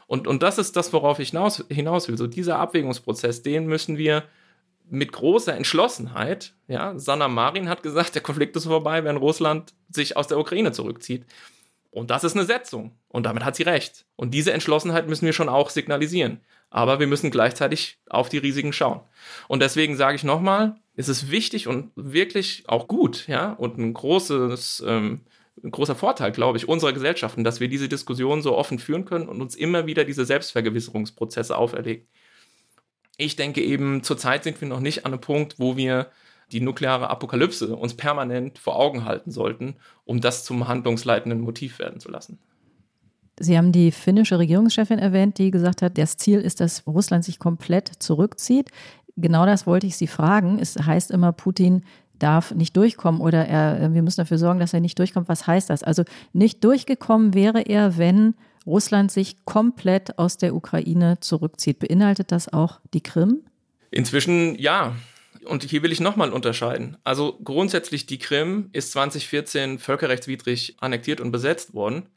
[0.08, 2.18] Und, und das ist das, worauf ich hinaus, hinaus will.
[2.18, 4.24] So dieser Abwägungsprozess, den müssen wir
[4.88, 10.16] mit großer Entschlossenheit, ja, Sanna Marin hat gesagt, der Konflikt ist vorbei, wenn Russland sich
[10.16, 11.26] aus der Ukraine zurückzieht.
[11.96, 12.92] Und das ist eine Setzung.
[13.08, 14.04] Und damit hat sie recht.
[14.16, 16.42] Und diese Entschlossenheit müssen wir schon auch signalisieren.
[16.68, 19.00] Aber wir müssen gleichzeitig auf die Risiken schauen.
[19.48, 23.94] Und deswegen sage ich nochmal, es ist wichtig und wirklich auch gut, ja, und ein
[23.94, 25.22] großes, ähm,
[25.64, 29.26] ein großer Vorteil, glaube ich, unserer Gesellschaften, dass wir diese Diskussion so offen führen können
[29.26, 32.06] und uns immer wieder diese Selbstvergewisserungsprozesse auferlegen.
[33.16, 36.10] Ich denke eben, zurzeit sind wir noch nicht an einem Punkt, wo wir
[36.52, 42.00] die nukleare Apokalypse uns permanent vor Augen halten sollten, um das zum handlungsleitenden Motiv werden
[42.00, 42.38] zu lassen.
[43.38, 47.38] Sie haben die finnische Regierungschefin erwähnt, die gesagt hat, das Ziel ist, dass Russland sich
[47.38, 48.70] komplett zurückzieht.
[49.16, 50.58] Genau das wollte ich Sie fragen.
[50.58, 51.82] Es heißt immer, Putin
[52.18, 55.28] darf nicht durchkommen oder er, wir müssen dafür sorgen, dass er nicht durchkommt.
[55.28, 55.82] Was heißt das?
[55.82, 58.34] Also nicht durchgekommen wäre er, wenn
[58.66, 61.78] Russland sich komplett aus der Ukraine zurückzieht.
[61.78, 63.42] Beinhaltet das auch die Krim?
[63.90, 64.94] Inzwischen ja.
[65.46, 66.96] Und hier will ich nochmal unterscheiden.
[67.04, 72.08] Also grundsätzlich die Krim ist 2014 völkerrechtswidrig annektiert und besetzt worden.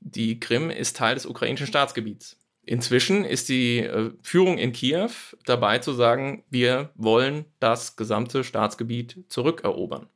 [0.00, 2.36] Die Krim ist Teil des ukrainischen Staatsgebiets.
[2.64, 5.10] Inzwischen ist die äh, Führung in Kiew
[5.46, 10.08] dabei zu sagen, wir wollen das gesamte Staatsgebiet zurückerobern.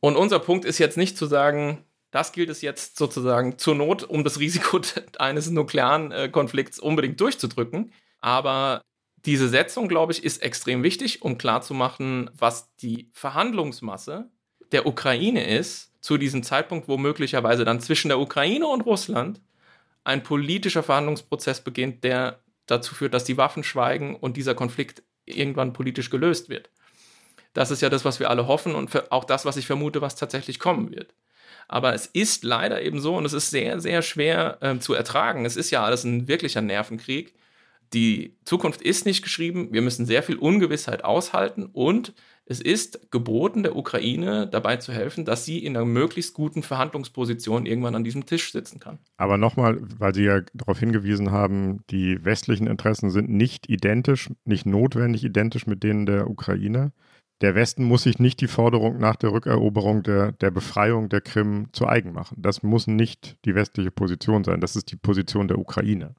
[0.00, 4.04] Und unser Punkt ist jetzt nicht zu sagen, das gilt es jetzt sozusagen zur Not,
[4.04, 4.80] um das Risiko
[5.18, 7.92] eines nuklearen äh, Konflikts unbedingt durchzudrücken.
[8.20, 8.82] Aber
[9.26, 14.30] diese Setzung, glaube ich, ist extrem wichtig, um klarzumachen, was die Verhandlungsmasse
[14.72, 19.40] der Ukraine ist, zu diesem Zeitpunkt, wo möglicherweise dann zwischen der Ukraine und Russland
[20.04, 25.72] ein politischer Verhandlungsprozess beginnt, der dazu führt, dass die Waffen schweigen und dieser Konflikt irgendwann
[25.72, 26.70] politisch gelöst wird.
[27.52, 30.16] Das ist ja das, was wir alle hoffen und auch das, was ich vermute, was
[30.16, 31.14] tatsächlich kommen wird.
[31.68, 35.44] Aber es ist leider eben so und es ist sehr, sehr schwer äh, zu ertragen.
[35.44, 37.34] Es ist ja alles ein wirklicher Nervenkrieg.
[37.92, 39.68] Die Zukunft ist nicht geschrieben.
[39.72, 42.14] Wir müssen sehr viel Ungewissheit aushalten und
[42.46, 47.66] es ist geboten, der Ukraine dabei zu helfen, dass sie in einer möglichst guten Verhandlungsposition
[47.66, 48.98] irgendwann an diesem Tisch sitzen kann.
[49.16, 54.66] Aber nochmal, weil Sie ja darauf hingewiesen haben, die westlichen Interessen sind nicht identisch, nicht
[54.66, 56.92] notwendig identisch mit denen der Ukraine
[57.40, 61.68] der Westen muss sich nicht die Forderung nach der Rückeroberung der, der Befreiung der Krim
[61.72, 62.36] zu eigen machen.
[62.40, 64.60] Das muss nicht die westliche Position sein.
[64.60, 66.14] Das ist die Position der Ukraine.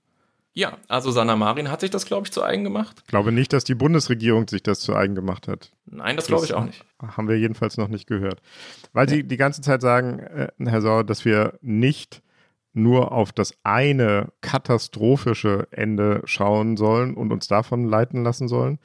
[0.54, 2.98] Ja, also Sanna Marin hat sich das, glaube ich, zu eigen gemacht.
[3.06, 5.72] Ich glaube nicht, dass die Bundesregierung sich das zu eigen gemacht hat.
[5.86, 6.84] Nein, das glaube ich auch nicht.
[7.00, 8.42] Haben wir jedenfalls noch nicht gehört.
[8.92, 9.16] Weil ja.
[9.16, 12.22] Sie die ganze Zeit sagen, äh, Herr Sauer, dass wir nicht
[12.74, 18.80] nur auf das eine katastrophische Ende schauen sollen und uns davon leiten lassen sollen,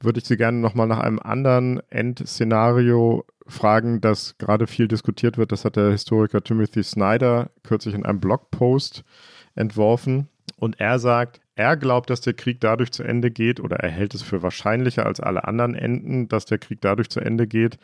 [0.00, 5.52] würde ich Sie gerne nochmal nach einem anderen Endszenario fragen, das gerade viel diskutiert wird.
[5.52, 9.04] Das hat der Historiker Timothy Snyder kürzlich in einem Blogpost
[9.54, 10.28] entworfen.
[10.56, 14.14] Und er sagt, er glaubt, dass der Krieg dadurch zu Ende geht, oder er hält
[14.14, 17.78] es für wahrscheinlicher als alle anderen Enden, dass der Krieg dadurch zu Ende geht,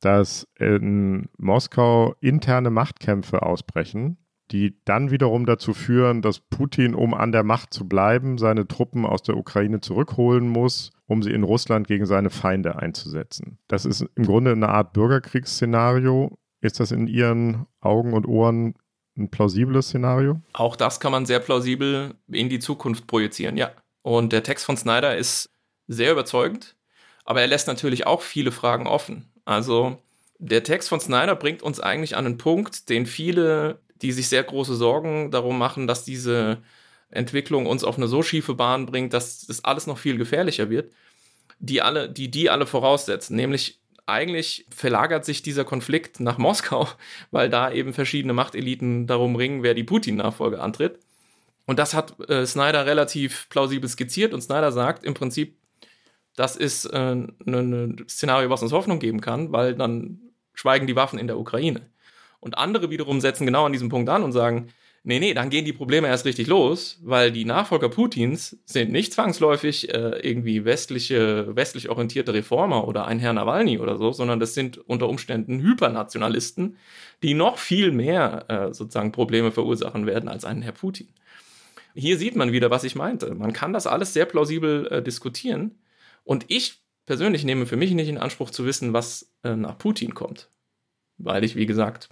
[0.00, 4.18] dass in Moskau interne Machtkämpfe ausbrechen,
[4.50, 9.04] die dann wiederum dazu führen, dass Putin, um an der Macht zu bleiben, seine Truppen
[9.04, 13.58] aus der Ukraine zurückholen muss, um sie in Russland gegen seine Feinde einzusetzen.
[13.68, 16.38] Das ist im Grunde eine Art Bürgerkriegsszenario.
[16.60, 18.74] Ist das in Ihren Augen und Ohren
[19.18, 20.40] ein plausibles Szenario?
[20.52, 23.70] Auch das kann man sehr plausibel in die Zukunft projizieren, ja.
[24.02, 25.50] Und der Text von Snyder ist
[25.86, 26.76] sehr überzeugend,
[27.24, 29.30] aber er lässt natürlich auch viele Fragen offen.
[29.44, 29.98] Also
[30.38, 34.44] der Text von Snyder bringt uns eigentlich an einen Punkt, den viele die sich sehr
[34.44, 36.58] große Sorgen darum machen, dass diese
[37.10, 40.92] Entwicklung uns auf eine so schiefe Bahn bringt, dass das alles noch viel gefährlicher wird,
[41.58, 46.88] die alle, die die alle voraussetzen, nämlich eigentlich verlagert sich dieser Konflikt nach Moskau,
[47.30, 50.98] weil da eben verschiedene Machteliten darum ringen, wer die Putin-Nachfolge antritt.
[51.66, 55.56] Und das hat äh, Snyder relativ plausibel skizziert und Snyder sagt im Prinzip,
[56.34, 60.20] das ist äh, ein ne, ne Szenario, was uns Hoffnung geben kann, weil dann
[60.54, 61.90] schweigen die Waffen in der Ukraine.
[62.40, 64.68] Und andere wiederum setzen genau an diesem Punkt an und sagen,
[65.08, 69.14] nee, nee, dann gehen die Probleme erst richtig los, weil die Nachfolger Putins sind nicht
[69.14, 74.52] zwangsläufig äh, irgendwie westliche, westlich orientierte Reformer oder ein Herr Nawalny oder so, sondern das
[74.52, 76.76] sind unter Umständen Hypernationalisten,
[77.22, 81.08] die noch viel mehr äh, sozusagen Probleme verursachen werden als ein Herr Putin.
[81.94, 83.34] Hier sieht man wieder, was ich meinte.
[83.34, 85.78] Man kann das alles sehr plausibel äh, diskutieren.
[86.22, 90.12] Und ich persönlich nehme für mich nicht in Anspruch zu wissen, was äh, nach Putin
[90.12, 90.50] kommt,
[91.16, 92.10] weil ich, wie gesagt,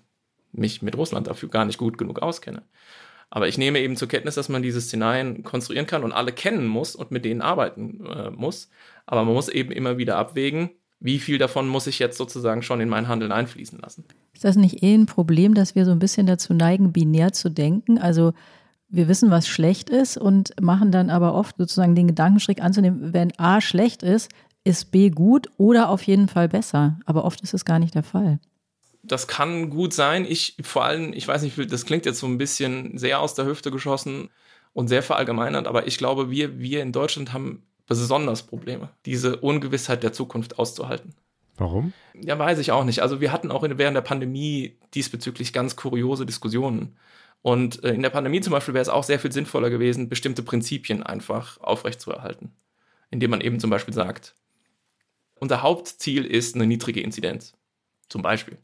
[0.57, 2.63] mich mit Russland dafür gar nicht gut genug auskenne.
[3.31, 6.67] Aber ich nehme eben zur Kenntnis, dass man diese Szenarien konstruieren kann und alle kennen
[6.67, 8.71] muss und mit denen arbeiten äh, muss.
[9.05, 12.81] Aber man muss eben immer wieder abwägen, wie viel davon muss ich jetzt sozusagen schon
[12.81, 14.05] in mein Handeln einfließen lassen.
[14.33, 17.51] Ist das nicht eh ein Problem, dass wir so ein bisschen dazu neigen, binär zu
[17.51, 17.99] denken?
[17.99, 18.33] Also
[18.89, 23.37] wir wissen, was schlecht ist und machen dann aber oft sozusagen den Gedankenschritt anzunehmen, wenn
[23.39, 24.31] A schlecht ist,
[24.65, 26.99] ist B gut oder auf jeden Fall besser.
[27.05, 28.39] Aber oft ist es gar nicht der Fall.
[29.07, 30.25] Das kann gut sein.
[30.29, 33.47] Ich vor allem, ich weiß nicht, das klingt jetzt so ein bisschen sehr aus der
[33.47, 34.31] Hüfte geschossen
[34.73, 40.03] und sehr verallgemeinert, aber ich glaube, wir, wir in Deutschland haben besonders Probleme, diese Ungewissheit
[40.03, 41.15] der Zukunft auszuhalten.
[41.57, 41.93] Warum?
[42.15, 43.01] Ja, weiß ich auch nicht.
[43.01, 46.97] Also wir hatten auch während der Pandemie diesbezüglich ganz kuriose Diskussionen.
[47.43, 50.43] Und äh, in der Pandemie zum Beispiel wäre es auch sehr viel sinnvoller gewesen, bestimmte
[50.43, 52.53] Prinzipien einfach aufrechtzuerhalten.
[53.11, 54.35] Indem man eben zum Beispiel sagt,
[55.39, 57.55] unser Hauptziel ist eine niedrige Inzidenz.
[58.09, 58.59] Zum Beispiel.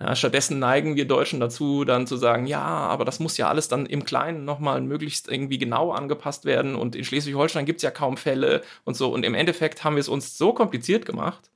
[0.00, 3.68] Ja, stattdessen neigen wir Deutschen dazu, dann zu sagen, ja, aber das muss ja alles
[3.68, 7.90] dann im Kleinen nochmal möglichst irgendwie genau angepasst werden und in Schleswig-Holstein gibt es ja
[7.90, 9.12] kaum Fälle und so.
[9.12, 11.50] Und im Endeffekt haben wir es uns so kompliziert gemacht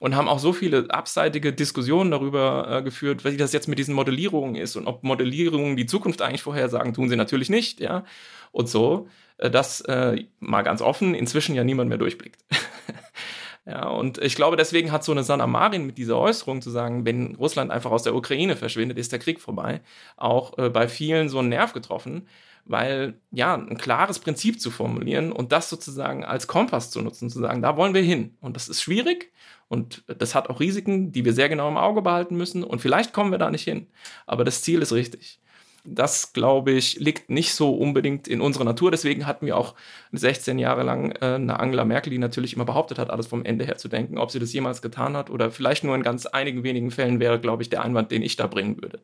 [0.00, 3.94] und haben auch so viele abseitige Diskussionen darüber äh, geführt, wie das jetzt mit diesen
[3.94, 8.04] Modellierungen ist und ob Modellierungen die Zukunft eigentlich vorhersagen, tun sie natürlich nicht, ja.
[8.50, 9.08] Und so,
[9.38, 12.44] äh, dass äh, mal ganz offen inzwischen ja niemand mehr durchblickt.
[13.64, 17.04] Ja, und ich glaube, deswegen hat so eine Sanna Marin mit dieser Äußerung zu sagen,
[17.04, 19.82] wenn Russland einfach aus der Ukraine verschwindet, ist der Krieg vorbei,
[20.16, 22.26] auch äh, bei vielen so einen Nerv getroffen,
[22.64, 27.38] weil ja, ein klares Prinzip zu formulieren und das sozusagen als Kompass zu nutzen, zu
[27.38, 28.36] sagen, da wollen wir hin.
[28.40, 29.32] Und das ist schwierig
[29.68, 33.12] und das hat auch Risiken, die wir sehr genau im Auge behalten müssen und vielleicht
[33.12, 33.86] kommen wir da nicht hin.
[34.26, 35.38] Aber das Ziel ist richtig
[35.84, 38.90] das, glaube ich, liegt nicht so unbedingt in unserer Natur.
[38.90, 39.74] Deswegen hatten wir auch
[40.12, 43.64] 16 Jahre lang äh, eine Angela Merkel, die natürlich immer behauptet hat, alles vom Ende
[43.64, 44.18] her zu denken.
[44.18, 47.40] Ob sie das jemals getan hat oder vielleicht nur in ganz einigen wenigen Fällen wäre,
[47.40, 49.02] glaube ich, der Einwand, den ich da bringen würde.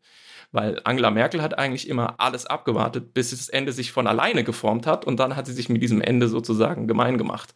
[0.51, 4.87] Weil Angela Merkel hat eigentlich immer alles abgewartet, bis das Ende sich von alleine geformt
[4.87, 7.53] hat und dann hat sie sich mit diesem Ende sozusagen gemein gemacht.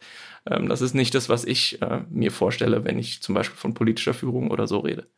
[0.48, 3.74] Ähm, das ist nicht das, was ich äh, mir vorstelle, wenn ich zum Beispiel von
[3.74, 5.08] politischer Führung oder so rede.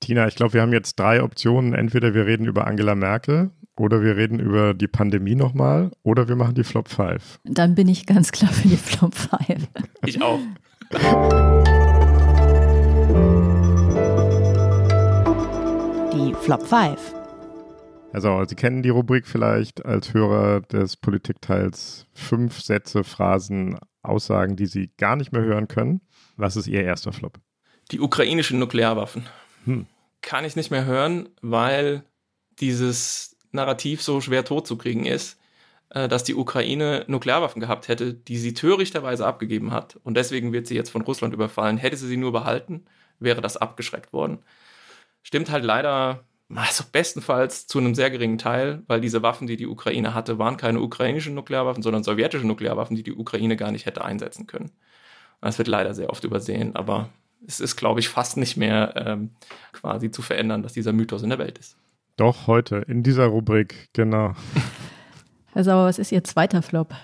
[0.00, 1.74] Tina, ich glaube, wir haben jetzt drei Optionen.
[1.74, 6.36] Entweder wir reden über Angela Merkel oder wir reden über die Pandemie nochmal oder wir
[6.36, 7.40] machen die Flop 5.
[7.44, 9.68] Dann bin ich ganz klar für die Flop 5.
[10.06, 10.38] Ich auch.
[16.12, 17.14] Die Flop 5.
[18.12, 22.06] Also, Sie kennen die Rubrik vielleicht als Hörer des Politikteils.
[22.14, 26.00] Fünf Sätze, Phrasen, Aussagen, die Sie gar nicht mehr hören können.
[26.36, 27.38] Was ist Ihr erster Flop?
[27.90, 29.26] Die ukrainischen Nuklearwaffen.
[29.68, 29.86] Hm.
[30.22, 32.02] Kann ich nicht mehr hören, weil
[32.58, 35.38] dieses Narrativ so schwer totzukriegen ist,
[35.90, 40.00] äh, dass die Ukraine Nuklearwaffen gehabt hätte, die sie törichterweise abgegeben hat.
[40.04, 41.76] Und deswegen wird sie jetzt von Russland überfallen.
[41.76, 42.86] Hätte sie sie nur behalten,
[43.20, 44.38] wäre das abgeschreckt worden.
[45.22, 49.66] Stimmt halt leider, also bestenfalls zu einem sehr geringen Teil, weil diese Waffen, die die
[49.66, 54.02] Ukraine hatte, waren keine ukrainischen Nuklearwaffen, sondern sowjetische Nuklearwaffen, die die Ukraine gar nicht hätte
[54.04, 54.70] einsetzen können.
[55.42, 57.10] Das wird leider sehr oft übersehen, aber
[57.46, 59.30] es ist, glaube ich, fast nicht mehr ähm,
[59.72, 61.76] quasi zu verändern, dass dieser Mythos in der Welt ist.
[62.16, 64.34] Doch, heute, in dieser Rubrik, genau.
[65.52, 66.94] Herr Sauer, was ist Ihr zweiter Flop?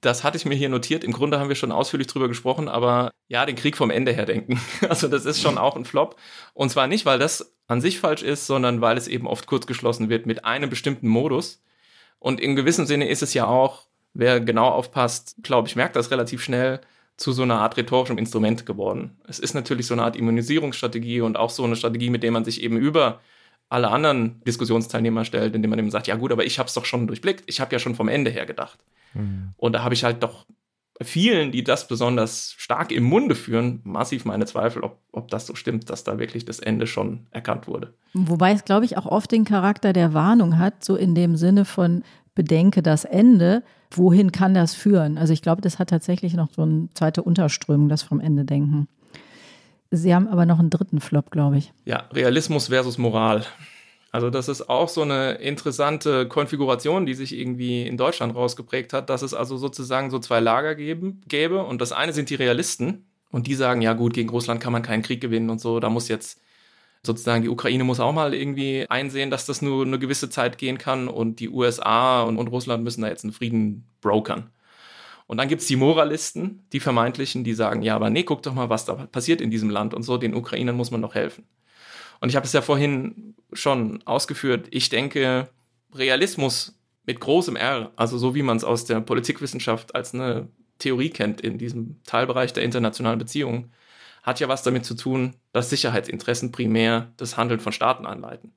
[0.00, 1.04] Das hatte ich mir hier notiert.
[1.04, 4.26] Im Grunde haben wir schon ausführlich drüber gesprochen, aber ja, den Krieg vom Ende her
[4.26, 4.60] denken.
[4.88, 6.16] Also, das ist schon auch ein Flop.
[6.52, 10.08] Und zwar nicht, weil das an sich falsch ist, sondern weil es eben oft kurzgeschlossen
[10.08, 11.62] wird mit einem bestimmten Modus.
[12.18, 16.10] Und in gewissem Sinne ist es ja auch, wer genau aufpasst, glaube ich, merkt das
[16.10, 16.80] relativ schnell,
[17.16, 19.16] zu so einer Art rhetorischem Instrument geworden.
[19.26, 22.44] Es ist natürlich so eine Art Immunisierungsstrategie und auch so eine Strategie, mit der man
[22.44, 23.20] sich eben über
[23.68, 26.84] alle anderen Diskussionsteilnehmer stellt, indem man eben sagt, ja gut, aber ich habe es doch
[26.84, 28.78] schon durchblickt, ich habe ja schon vom Ende her gedacht.
[29.14, 29.54] Mhm.
[29.56, 30.46] Und da habe ich halt doch
[31.02, 35.54] vielen, die das besonders stark im Munde führen, massiv meine Zweifel, ob, ob das so
[35.54, 37.92] stimmt, dass da wirklich das Ende schon erkannt wurde.
[38.14, 41.64] Wobei es, glaube ich, auch oft den Charakter der Warnung hat, so in dem Sinne
[41.64, 42.02] von
[42.34, 45.18] bedenke das Ende, wohin kann das führen?
[45.18, 48.88] Also ich glaube, das hat tatsächlich noch so eine zweite Unterströmung, das vom Ende denken.
[49.90, 51.72] Sie haben aber noch einen dritten Flop, glaube ich.
[51.84, 53.44] Ja, Realismus versus Moral.
[54.12, 59.10] Also das ist auch so eine interessante Konfiguration, die sich irgendwie in Deutschland rausgeprägt hat,
[59.10, 61.62] dass es also sozusagen so zwei Lager geben, gäbe.
[61.64, 64.82] Und das eine sind die Realisten und die sagen, ja gut, gegen Russland kann man
[64.82, 66.40] keinen Krieg gewinnen und so, da muss jetzt
[67.06, 70.78] sozusagen die Ukraine muss auch mal irgendwie einsehen, dass das nur eine gewisse Zeit gehen
[70.78, 74.50] kann und die USA und, und Russland müssen da jetzt einen Frieden brokern.
[75.26, 78.54] Und dann gibt es die Moralisten, die vermeintlichen, die sagen, ja, aber nee, guck doch
[78.54, 81.44] mal, was da passiert in diesem Land und so, den Ukrainern muss man doch helfen.
[82.20, 85.48] Und ich habe es ja vorhin schon ausgeführt, ich denke,
[85.94, 91.10] Realismus mit großem R, also so wie man es aus der Politikwissenschaft als eine Theorie
[91.10, 93.72] kennt in diesem Teilbereich der internationalen Beziehungen,
[94.26, 98.52] hat ja was damit zu tun, dass Sicherheitsinteressen primär das Handeln von Staaten anleiten.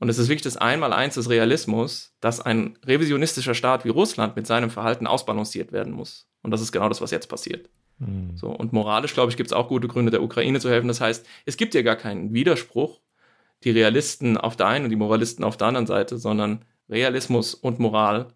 [0.00, 4.46] Und es ist wirklich das Einmaleins des Realismus, dass ein revisionistischer Staat wie Russland mit
[4.46, 6.28] seinem Verhalten ausbalanciert werden muss.
[6.42, 7.70] Und das ist genau das, was jetzt passiert.
[8.00, 8.36] Mhm.
[8.36, 10.88] So, und moralisch, glaube ich, gibt es auch gute Gründe, der Ukraine zu helfen.
[10.88, 13.00] Das heißt, es gibt ja gar keinen Widerspruch,
[13.62, 17.78] die Realisten auf der einen und die Moralisten auf der anderen Seite, sondern Realismus und
[17.78, 18.28] Moral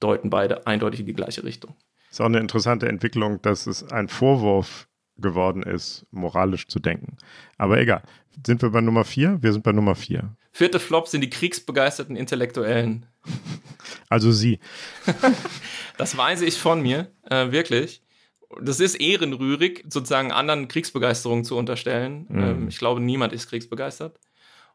[0.00, 1.74] deuten beide eindeutig in die gleiche Richtung.
[2.10, 4.85] Ist auch eine interessante Entwicklung, dass es ein Vorwurf
[5.18, 7.16] geworden ist, moralisch zu denken.
[7.58, 8.02] Aber egal.
[8.46, 9.38] Sind wir bei Nummer vier?
[9.40, 10.36] Wir sind bei Nummer vier.
[10.52, 13.06] Vierte Flop sind die kriegsbegeisterten Intellektuellen.
[14.08, 14.60] Also Sie.
[15.98, 18.02] das weise ich von mir, äh, wirklich.
[18.60, 22.26] Das ist ehrenrührig, sozusagen anderen Kriegsbegeisterung zu unterstellen.
[22.28, 22.42] Mhm.
[22.42, 24.18] Ähm, ich glaube, niemand ist kriegsbegeistert.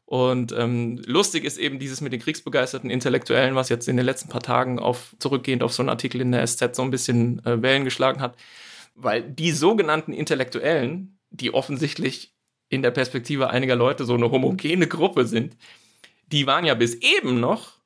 [0.05, 4.27] Und ähm, lustig ist eben dieses mit den kriegsbegeisterten Intellektuellen, was jetzt in den letzten
[4.27, 7.61] paar Tagen auf, zurückgehend auf so einen Artikel in der SZ so ein bisschen äh,
[7.61, 8.35] Wellen geschlagen hat.
[9.03, 12.33] Weil die sogenannten Intellektuellen, die offensichtlich
[12.69, 15.57] in der Perspektive einiger Leute so eine homogene Gruppe sind,
[16.27, 17.81] die waren ja bis eben noch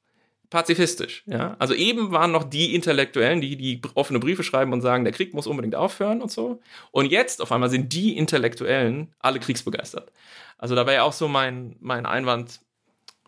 [0.50, 1.24] pazifistisch.
[1.26, 1.56] Ja?
[1.60, 5.34] Also eben waren noch die Intellektuellen, die die offene Briefe schreiben und sagen, der Krieg
[5.34, 6.62] muss unbedingt aufhören und so.
[6.92, 10.12] Und jetzt auf einmal sind die Intellektuellen alle kriegsbegeistert.
[10.58, 12.62] Also da wäre ja auch so mein, mein Einwand,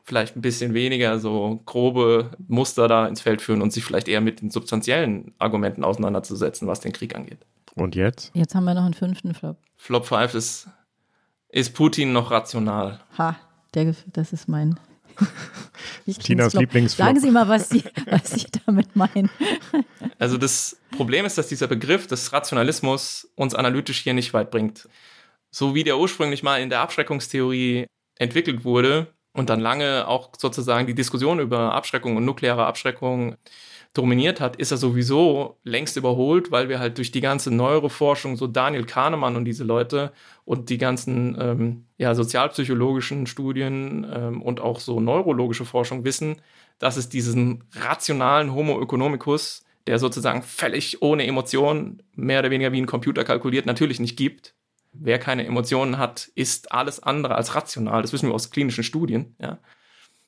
[0.04, 4.22] vielleicht ein bisschen weniger so grobe Muster da ins Feld führen und sich vielleicht eher
[4.22, 7.40] mit den substanziellen Argumenten auseinanderzusetzen, was den Krieg angeht.
[7.78, 8.32] Und jetzt?
[8.34, 9.58] Jetzt haben wir noch einen fünften Flop.
[9.76, 10.68] Flop 5 ist,
[11.50, 13.00] ist Putin noch rational?
[13.18, 13.38] Ha,
[13.74, 14.80] der, das ist mein.
[16.20, 17.08] Tinas Lieblingsflop.
[17.08, 19.30] Sagen Sie mal, was Sie, was Sie damit meinen.
[20.20, 24.90] Also das Problem ist, dass dieser Begriff des Rationalismus uns analytisch hier nicht weit bringt.
[25.52, 27.86] So wie der ursprünglich mal in der Abschreckungstheorie
[28.18, 33.38] entwickelt wurde und dann lange auch sozusagen die Diskussion über Abschreckung und nukleare Abschreckung
[33.94, 38.48] dominiert hat, ist er sowieso längst überholt, weil wir halt durch die ganze Neuroforschung, so
[38.48, 40.12] Daniel Kahnemann und diese Leute
[40.46, 46.42] und die ganzen ähm, ja, sozialpsychologischen Studien ähm, und auch so neurologische Forschung wissen,
[46.80, 52.82] dass es diesen rationalen Homo economicus, der sozusagen völlig ohne Emotionen, mehr oder weniger wie
[52.82, 54.54] ein Computer kalkuliert, natürlich nicht gibt.
[54.94, 58.02] Wer keine Emotionen hat, ist alles andere als rational.
[58.02, 59.36] Das wissen wir aus klinischen Studien.
[59.40, 59.60] Ja.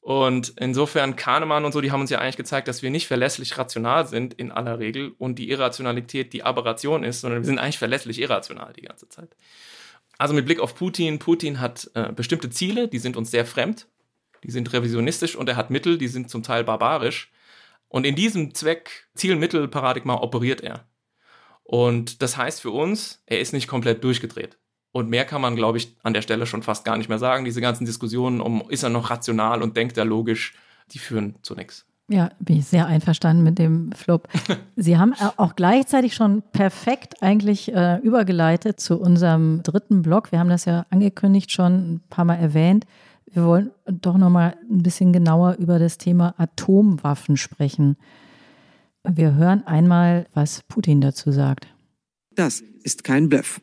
[0.09, 3.59] Und insofern Kahnemann und so, die haben uns ja eigentlich gezeigt, dass wir nicht verlässlich
[3.59, 7.77] rational sind in aller Regel und die Irrationalität die Aberration ist, sondern wir sind eigentlich
[7.77, 9.35] verlässlich irrational die ganze Zeit.
[10.17, 13.85] Also mit Blick auf Putin, Putin hat äh, bestimmte Ziele, die sind uns sehr fremd,
[14.43, 17.31] die sind revisionistisch und er hat Mittel, die sind zum Teil barbarisch.
[17.87, 20.87] Und in diesem Zweck, Ziel-Mittel-Paradigma operiert er.
[21.61, 24.57] Und das heißt für uns, er ist nicht komplett durchgedreht.
[24.91, 27.45] Und mehr kann man, glaube ich, an der Stelle schon fast gar nicht mehr sagen.
[27.45, 30.55] Diese ganzen Diskussionen um, ist er noch rational und denkt er logisch,
[30.91, 31.85] die führen zu nichts.
[32.11, 34.27] Ja, bin ich sehr einverstanden mit dem Flop.
[34.75, 40.31] Sie haben auch gleichzeitig schon perfekt eigentlich äh, übergeleitet zu unserem dritten Block.
[40.31, 42.85] Wir haben das ja angekündigt schon ein paar Mal erwähnt.
[43.31, 47.95] Wir wollen doch noch mal ein bisschen genauer über das Thema Atomwaffen sprechen.
[49.07, 51.67] Wir hören einmal, was Putin dazu sagt.
[52.33, 53.61] Das ist kein Bluff.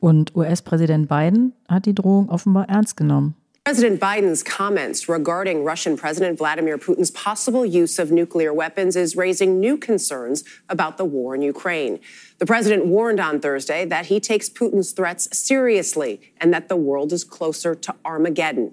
[0.00, 3.34] Und US-Präsident Biden hat die Drohung offenbar ernst genommen.
[3.64, 9.58] President Biden's comments regarding Russian President Vladimir Putin's possible use of nuclear weapons is raising
[9.58, 11.98] new concerns about the war in Ukraine.
[12.40, 17.10] The president warned on Thursday that he takes Putin's threats seriously and that the world
[17.10, 18.72] is closer to Armageddon.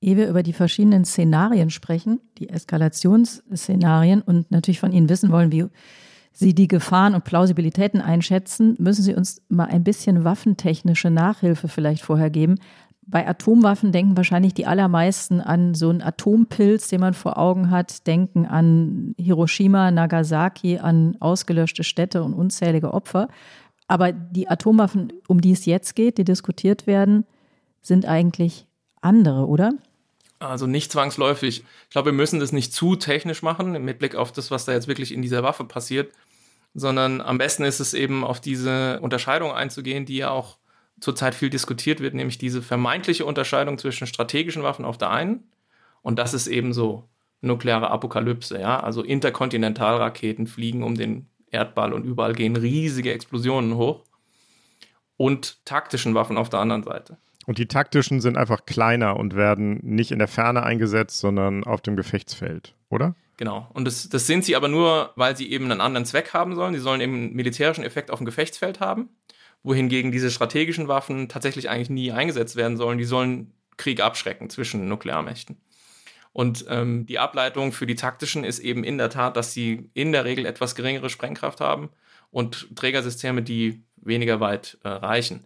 [0.00, 5.52] Ehe wir über die verschiedenen Szenarien sprechen, die Eskalationsszenarien und natürlich von Ihnen wissen wollen,
[5.52, 5.66] wie
[6.32, 12.02] Sie die Gefahren und Plausibilitäten einschätzen, müssen Sie uns mal ein bisschen waffentechnische Nachhilfe vielleicht
[12.02, 12.56] vorher geben.
[13.04, 18.06] Bei Atomwaffen denken wahrscheinlich die allermeisten an so einen Atompilz, den man vor Augen hat,
[18.06, 23.28] denken an Hiroshima, Nagasaki, an ausgelöschte Städte und unzählige Opfer.
[23.88, 27.24] Aber die Atomwaffen, um die es jetzt geht, die diskutiert werden,
[27.82, 28.66] sind eigentlich
[29.00, 29.72] andere, oder?
[30.42, 31.64] Also nicht zwangsläufig.
[31.84, 34.72] Ich glaube, wir müssen das nicht zu technisch machen, mit Blick auf das, was da
[34.72, 36.12] jetzt wirklich in dieser Waffe passiert,
[36.74, 40.58] sondern am besten ist es eben auf diese Unterscheidung einzugehen, die ja auch
[41.00, 45.44] zurzeit viel diskutiert wird, nämlich diese vermeintliche Unterscheidung zwischen strategischen Waffen auf der einen
[46.02, 47.08] und das ist eben so
[47.40, 54.04] nukleare Apokalypse, ja, also Interkontinentalraketen fliegen um den Erdball und überall gehen riesige Explosionen hoch
[55.16, 57.18] und taktischen Waffen auf der anderen Seite.
[57.46, 61.80] Und die taktischen sind einfach kleiner und werden nicht in der Ferne eingesetzt, sondern auf
[61.80, 63.16] dem Gefechtsfeld, oder?
[63.36, 63.68] Genau.
[63.72, 66.74] Und das, das sind sie aber nur, weil sie eben einen anderen Zweck haben sollen.
[66.74, 69.08] Sie sollen eben einen militärischen Effekt auf dem Gefechtsfeld haben,
[69.64, 72.98] wohingegen diese strategischen Waffen tatsächlich eigentlich nie eingesetzt werden sollen.
[72.98, 75.56] Die sollen Krieg abschrecken zwischen Nuklearmächten.
[76.32, 80.12] Und ähm, die Ableitung für die taktischen ist eben in der Tat, dass sie in
[80.12, 81.90] der Regel etwas geringere Sprengkraft haben
[82.30, 85.44] und Trägersysteme, die weniger weit äh, reichen.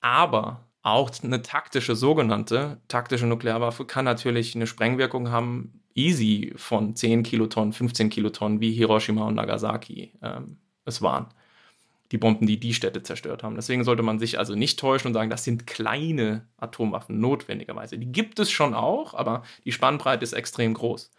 [0.00, 7.24] Aber auch eine taktische, sogenannte taktische Nuklearwaffe kann natürlich eine Sprengwirkung haben, easy von 10
[7.24, 11.26] Kilotonnen, 15 Kilotonnen, wie Hiroshima und Nagasaki ähm, es waren.
[12.12, 13.56] Die Bomben, die die Städte zerstört haben.
[13.56, 17.98] Deswegen sollte man sich also nicht täuschen und sagen, das sind kleine Atomwaffen notwendigerweise.
[17.98, 21.10] Die gibt es schon auch, aber die Spannbreite ist extrem groß.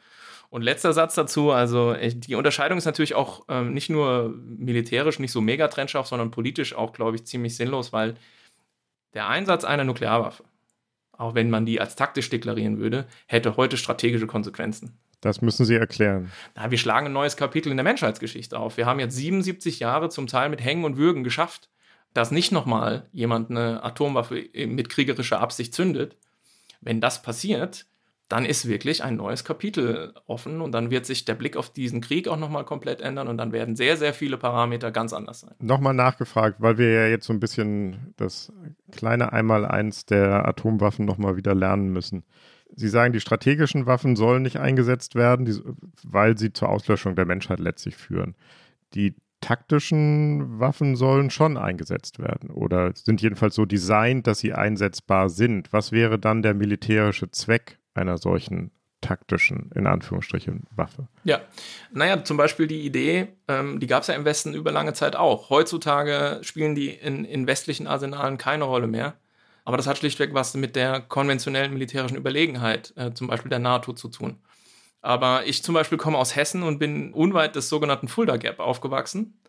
[0.49, 5.33] Und letzter Satz dazu, also die Unterscheidung ist natürlich auch ähm, nicht nur militärisch nicht
[5.33, 8.15] so mega trennscharf, sondern politisch auch, glaube ich, ziemlich sinnlos, weil
[9.17, 10.43] der Einsatz einer Nuklearwaffe,
[11.11, 14.99] auch wenn man die als taktisch deklarieren würde, hätte heute strategische Konsequenzen.
[15.21, 16.31] Das müssen Sie erklären.
[16.55, 18.77] Na, wir schlagen ein neues Kapitel in der Menschheitsgeschichte auf.
[18.77, 21.71] Wir haben jetzt 77 Jahre zum Teil mit Hängen und Würgen geschafft,
[22.13, 26.15] dass nicht nochmal jemand eine Atomwaffe mit kriegerischer Absicht zündet.
[26.79, 27.87] Wenn das passiert,
[28.29, 32.01] dann ist wirklich ein neues Kapitel offen und dann wird sich der Blick auf diesen
[32.01, 35.55] Krieg auch nochmal komplett ändern und dann werden sehr, sehr viele Parameter ganz anders sein.
[35.59, 38.51] Nochmal nachgefragt, weil wir ja jetzt so ein bisschen das
[38.91, 42.23] kleine Einmaleins der Atomwaffen nochmal wieder lernen müssen.
[42.75, 47.59] Sie sagen, die strategischen Waffen sollen nicht eingesetzt werden, weil sie zur Auslöschung der Menschheit
[47.59, 48.35] letztlich führen.
[48.93, 55.29] Die taktischen Waffen sollen schon eingesetzt werden oder sind jedenfalls so designt, dass sie einsetzbar
[55.29, 55.71] sind.
[55.71, 58.71] Was wäre dann der militärische Zweck einer solchen
[59.01, 61.07] taktischen, in Anführungsstrichen, Waffe.
[61.23, 61.41] Ja,
[61.91, 65.15] naja, zum Beispiel die Idee, ähm, die gab es ja im Westen über lange Zeit
[65.15, 65.49] auch.
[65.49, 69.15] Heutzutage spielen die in, in westlichen Arsenalen keine Rolle mehr.
[69.65, 73.93] Aber das hat schlichtweg was mit der konventionellen militärischen Überlegenheit, äh, zum Beispiel der NATO,
[73.93, 74.39] zu tun.
[75.01, 79.39] Aber ich zum Beispiel komme aus Hessen und bin unweit des sogenannten Fulda Gap aufgewachsen.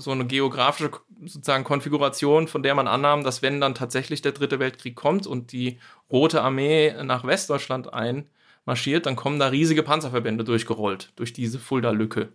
[0.00, 0.92] So eine geografische
[1.24, 5.50] sozusagen Konfiguration, von der man annahm, dass wenn dann tatsächlich der dritte Weltkrieg kommt und
[5.50, 5.80] die
[6.10, 12.28] Rote Armee nach Westdeutschland einmarschiert, dann kommen da riesige Panzerverbände durchgerollt, durch diese Fulda-Lücke.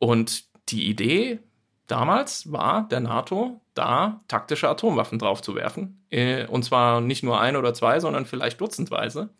[0.00, 1.38] Und die Idee
[1.86, 6.04] damals war der NATO, da taktische Atomwaffen draufzuwerfen.
[6.10, 9.30] Äh, und zwar nicht nur ein oder zwei, sondern vielleicht dutzendweise,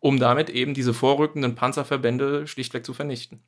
[0.00, 3.42] um damit eben diese vorrückenden Panzerverbände schlichtweg zu vernichten.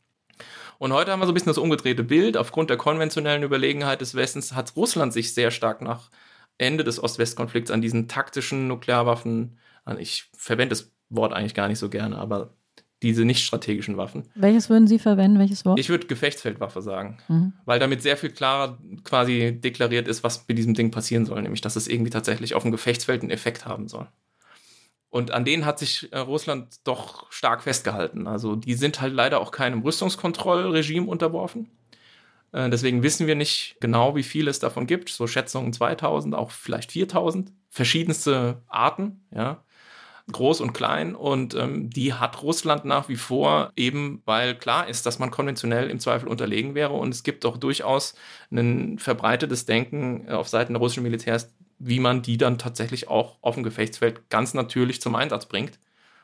[0.82, 2.36] Und heute haben wir so ein bisschen das umgedrehte Bild.
[2.36, 6.10] Aufgrund der konventionellen Überlegenheit des Westens hat Russland sich sehr stark nach
[6.58, 9.58] Ende des Ost-West-Konflikts an diesen taktischen Nuklearwaffen,
[9.98, 12.54] ich verwende das Wort eigentlich gar nicht so gerne, aber
[13.00, 14.24] diese nicht strategischen Waffen.
[14.34, 15.38] Welches würden Sie verwenden?
[15.38, 15.78] Welches Wort?
[15.78, 17.52] Ich würde Gefechtsfeldwaffe sagen, mhm.
[17.64, 21.60] weil damit sehr viel klarer quasi deklariert ist, was mit diesem Ding passieren soll, nämlich
[21.60, 24.08] dass es irgendwie tatsächlich auf dem Gefechtsfeld einen Effekt haben soll.
[25.12, 28.26] Und an denen hat sich äh, Russland doch stark festgehalten.
[28.26, 31.70] Also die sind halt leider auch keinem Rüstungskontrollregime unterworfen.
[32.52, 35.10] Äh, deswegen wissen wir nicht genau, wie viel es davon gibt.
[35.10, 37.52] So Schätzungen 2000, auch vielleicht 4000.
[37.68, 39.62] Verschiedenste Arten, ja.
[40.32, 41.14] Groß und klein.
[41.14, 45.90] Und ähm, die hat Russland nach wie vor eben, weil klar ist, dass man konventionell
[45.90, 46.94] im Zweifel unterlegen wäre.
[46.94, 48.14] Und es gibt auch durchaus
[48.50, 51.52] ein verbreitetes Denken auf Seiten der russischen Militärs,
[51.84, 55.78] wie man die dann tatsächlich auch auf dem Gefechtsfeld ganz natürlich zum Einsatz bringt,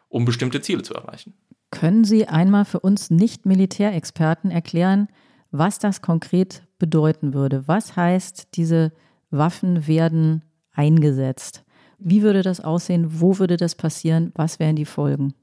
[0.09, 1.35] um bestimmte Ziele zu erreichen.
[1.71, 5.09] Können Sie einmal für uns Nicht-Militärexperten erklären,
[5.51, 7.67] was das konkret bedeuten würde.
[7.67, 8.93] Was heißt, diese
[9.31, 11.65] Waffen werden eingesetzt?
[11.99, 13.21] Wie würde das aussehen?
[13.21, 14.33] Wo würde das passieren?
[14.35, 15.35] Was wären die Folgen?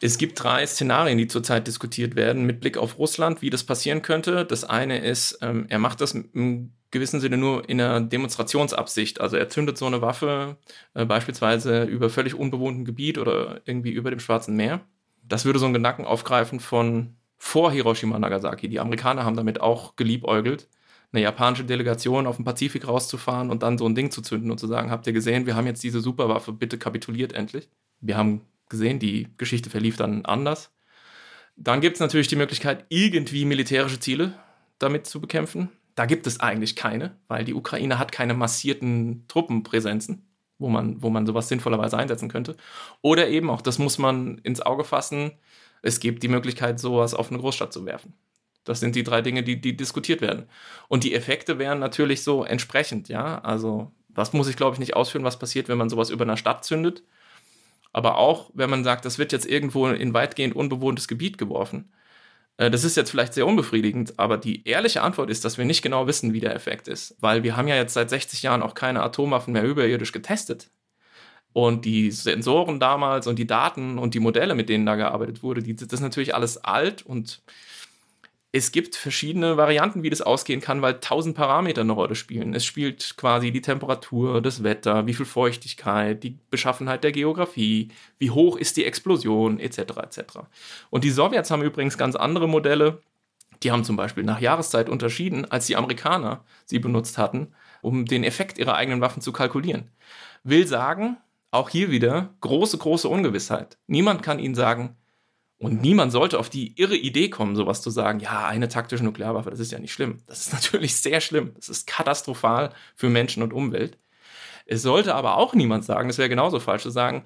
[0.00, 4.02] Es gibt drei Szenarien, die zurzeit diskutiert werden mit Blick auf Russland, wie das passieren
[4.02, 4.44] könnte.
[4.44, 9.20] Das eine ist, ähm, er macht das im gewissen Sinne nur in einer Demonstrationsabsicht.
[9.20, 10.56] Also er zündet so eine Waffe
[10.94, 14.80] äh, beispielsweise über völlig unbewohntem Gebiet oder irgendwie über dem Schwarzen Meer.
[15.24, 18.68] Das würde so einen Gedanken aufgreifen von vor Hiroshima Nagasaki.
[18.68, 20.68] Die Amerikaner haben damit auch geliebäugelt,
[21.12, 24.58] eine japanische Delegation auf den Pazifik rauszufahren und dann so ein Ding zu zünden und
[24.58, 27.68] zu sagen, habt ihr gesehen, wir haben jetzt diese Superwaffe, bitte kapituliert endlich.
[28.00, 30.72] Wir haben gesehen, die Geschichte verlief dann anders.
[31.56, 34.34] Dann gibt es natürlich die Möglichkeit, irgendwie militärische Ziele
[34.78, 35.70] damit zu bekämpfen.
[35.94, 40.26] Da gibt es eigentlich keine, weil die Ukraine hat keine massierten Truppenpräsenzen,
[40.58, 42.56] wo man, wo man sowas sinnvollerweise einsetzen könnte.
[43.02, 45.32] Oder eben, auch das muss man ins Auge fassen,
[45.82, 48.14] es gibt die Möglichkeit, sowas auf eine Großstadt zu werfen.
[48.64, 50.46] Das sind die drei Dinge, die, die diskutiert werden.
[50.88, 53.40] Und die Effekte wären natürlich so entsprechend, ja.
[53.40, 56.36] Also, das muss ich, glaube ich, nicht ausführen, was passiert, wenn man sowas über einer
[56.36, 57.02] Stadt zündet.
[57.92, 61.92] Aber auch, wenn man sagt, das wird jetzt irgendwo in weitgehend unbewohntes Gebiet geworfen.
[62.56, 65.82] Äh, das ist jetzt vielleicht sehr unbefriedigend, aber die ehrliche Antwort ist, dass wir nicht
[65.82, 67.16] genau wissen, wie der Effekt ist.
[67.20, 70.70] Weil wir haben ja jetzt seit 60 Jahren auch keine Atomwaffen mehr überirdisch getestet.
[71.54, 75.62] Und die Sensoren damals und die Daten und die Modelle, mit denen da gearbeitet wurde,
[75.62, 77.42] die, das ist natürlich alles alt und
[78.54, 82.54] es gibt verschiedene Varianten, wie das ausgehen kann, weil tausend Parameter eine Rolle spielen.
[82.54, 87.88] Es spielt quasi die Temperatur, das Wetter, wie viel Feuchtigkeit, die Beschaffenheit der Geografie,
[88.18, 89.78] wie hoch ist die Explosion, etc.
[89.78, 90.20] etc.
[90.90, 93.00] Und die Sowjets haben übrigens ganz andere Modelle.
[93.62, 98.22] Die haben zum Beispiel nach Jahreszeit unterschieden, als die Amerikaner sie benutzt hatten, um den
[98.22, 99.90] Effekt ihrer eigenen Waffen zu kalkulieren.
[100.44, 101.16] Will sagen,
[101.52, 103.78] auch hier wieder große, große Ungewissheit.
[103.86, 104.96] Niemand kann ihnen sagen,
[105.62, 109.48] und niemand sollte auf die irre Idee kommen, sowas zu sagen, ja, eine taktische Nuklearwaffe,
[109.50, 110.18] das ist ja nicht schlimm.
[110.26, 111.52] Das ist natürlich sehr schlimm.
[111.54, 113.96] Das ist katastrophal für Menschen und Umwelt.
[114.66, 117.24] Es sollte aber auch niemand sagen, das wäre genauso falsch zu sagen,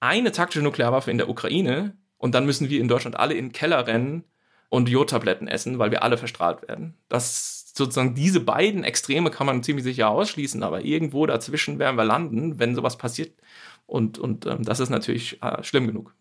[0.00, 3.52] eine taktische Nuklearwaffe in der Ukraine und dann müssen wir in Deutschland alle in den
[3.52, 4.24] Keller rennen
[4.68, 6.94] und Jodtabletten essen, weil wir alle verstrahlt werden.
[7.08, 12.04] Das sozusagen diese beiden Extreme kann man ziemlich sicher ausschließen, aber irgendwo dazwischen werden wir
[12.04, 13.32] landen, wenn sowas passiert.
[13.86, 16.14] Und, und ähm, das ist natürlich äh, schlimm genug.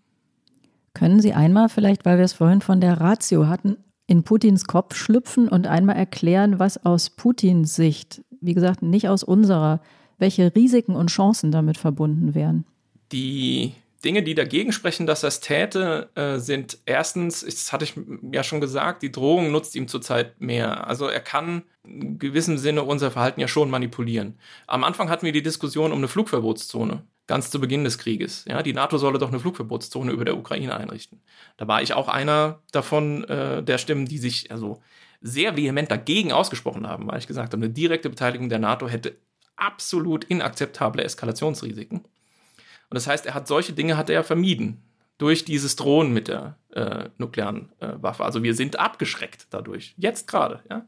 [0.95, 3.77] Können Sie einmal vielleicht, weil wir es vorhin von der Ratio hatten,
[4.07, 9.21] in Putins Kopf schlüpfen und einmal erklären, was aus Putins Sicht, wie gesagt, nicht aus
[9.21, 9.81] unserer,
[10.17, 12.65] welche Risiken und Chancen damit verbunden wären?
[13.11, 13.73] Die
[14.05, 17.95] Dinge, die dagegen sprechen, dass er es täte, äh, sind erstens, das hatte ich
[18.31, 20.87] ja schon gesagt, die Drohung nutzt ihm zurzeit mehr.
[20.87, 24.37] Also er kann in gewissem Sinne unser Verhalten ja schon manipulieren.
[24.65, 28.45] Am Anfang hatten wir die Diskussion um eine Flugverbotszone ganz zu Beginn des Krieges.
[28.47, 31.21] Ja, die NATO solle doch eine Flugverbotszone über der Ukraine einrichten.
[31.57, 34.82] Da war ich auch einer davon äh, der Stimmen, die sich also
[35.21, 39.17] sehr vehement dagegen ausgesprochen haben, weil ich gesagt habe, eine direkte Beteiligung der NATO hätte
[39.55, 41.99] absolut inakzeptable Eskalationsrisiken.
[41.99, 44.84] Und das heißt, er hat solche Dinge hat er vermieden
[45.17, 48.23] durch dieses Drohen mit der äh, nuklearen äh, Waffe.
[48.23, 50.61] Also wir sind abgeschreckt dadurch, jetzt gerade.
[50.69, 50.88] Ja?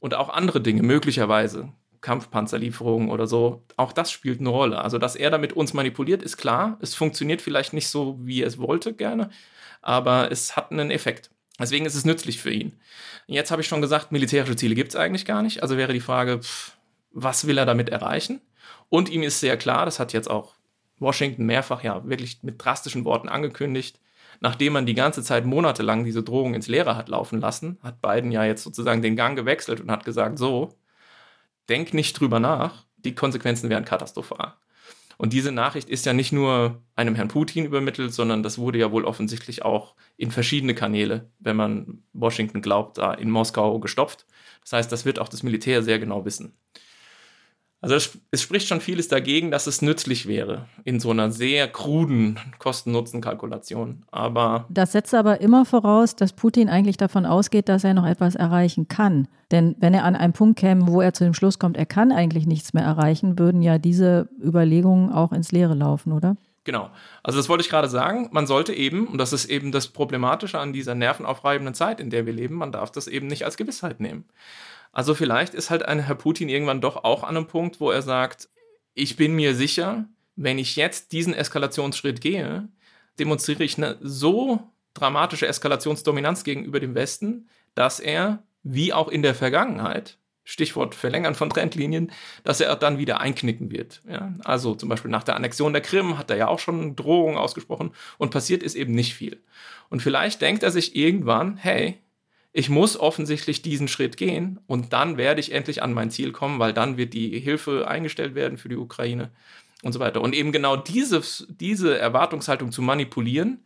[0.00, 1.72] Und auch andere Dinge möglicherweise
[2.04, 4.80] Kampfpanzerlieferungen oder so, auch das spielt eine Rolle.
[4.80, 6.78] Also, dass er damit uns manipuliert, ist klar.
[6.80, 9.30] Es funktioniert vielleicht nicht so, wie er es wollte, gerne,
[9.82, 11.30] aber es hat einen Effekt.
[11.58, 12.74] Deswegen ist es nützlich für ihn.
[13.26, 15.62] Jetzt habe ich schon gesagt, militärische Ziele gibt es eigentlich gar nicht.
[15.62, 16.76] Also wäre die Frage, pff,
[17.10, 18.40] was will er damit erreichen?
[18.90, 20.54] Und ihm ist sehr klar, das hat jetzt auch
[20.98, 23.98] Washington mehrfach ja wirklich mit drastischen Worten angekündigt,
[24.40, 28.30] nachdem man die ganze Zeit monatelang diese Drohung ins Leere hat laufen lassen, hat Biden
[28.30, 30.74] ja jetzt sozusagen den Gang gewechselt und hat gesagt, so,
[31.68, 34.54] denk nicht drüber nach, die Konsequenzen wären katastrophal.
[35.16, 38.90] Und diese Nachricht ist ja nicht nur einem Herrn Putin übermittelt, sondern das wurde ja
[38.90, 44.26] wohl offensichtlich auch in verschiedene Kanäle, wenn man Washington glaubt, da in Moskau gestopft.
[44.62, 46.56] Das heißt, das wird auch das Militär sehr genau wissen.
[47.84, 51.68] Also es, es, spricht schon vieles dagegen, dass es nützlich wäre in so einer sehr
[51.68, 54.04] kruden Kosten-Nutzen-Kalkulation.
[54.10, 58.36] Aber das setzt aber immer voraus, dass Putin eigentlich davon ausgeht, dass er noch etwas
[58.36, 59.28] erreichen kann.
[59.50, 62.10] Denn wenn er an einen Punkt käme, wo er zu dem Schluss kommt, er kann
[62.10, 66.38] eigentlich nichts mehr erreichen, würden ja diese Überlegungen auch ins Leere laufen, oder?
[66.64, 66.88] Genau.
[67.22, 68.30] Also das wollte ich gerade sagen.
[68.32, 72.24] Man sollte eben, und das ist eben das Problematische an dieser nervenaufreibenden Zeit, in der
[72.24, 74.24] wir leben, man darf das eben nicht als Gewissheit nehmen.
[74.94, 78.00] Also vielleicht ist halt ein Herr Putin irgendwann doch auch an einem Punkt, wo er
[78.00, 78.48] sagt,
[78.94, 82.68] ich bin mir sicher, wenn ich jetzt diesen Eskalationsschritt gehe,
[83.18, 84.62] demonstriere ich eine so
[84.94, 91.50] dramatische Eskalationsdominanz gegenüber dem Westen, dass er, wie auch in der Vergangenheit, Stichwort Verlängern von
[91.50, 92.12] Trendlinien,
[92.44, 94.02] dass er dann wieder einknicken wird.
[94.08, 94.32] Ja?
[94.44, 97.92] Also zum Beispiel nach der Annexion der Krim hat er ja auch schon Drohungen ausgesprochen
[98.18, 99.42] und passiert ist eben nicht viel.
[99.88, 101.98] Und vielleicht denkt er sich irgendwann, hey,
[102.56, 106.60] ich muss offensichtlich diesen Schritt gehen und dann werde ich endlich an mein Ziel kommen,
[106.60, 109.32] weil dann wird die Hilfe eingestellt werden für die Ukraine
[109.82, 110.20] und so weiter.
[110.20, 113.64] Und eben genau diese, diese Erwartungshaltung zu manipulieren,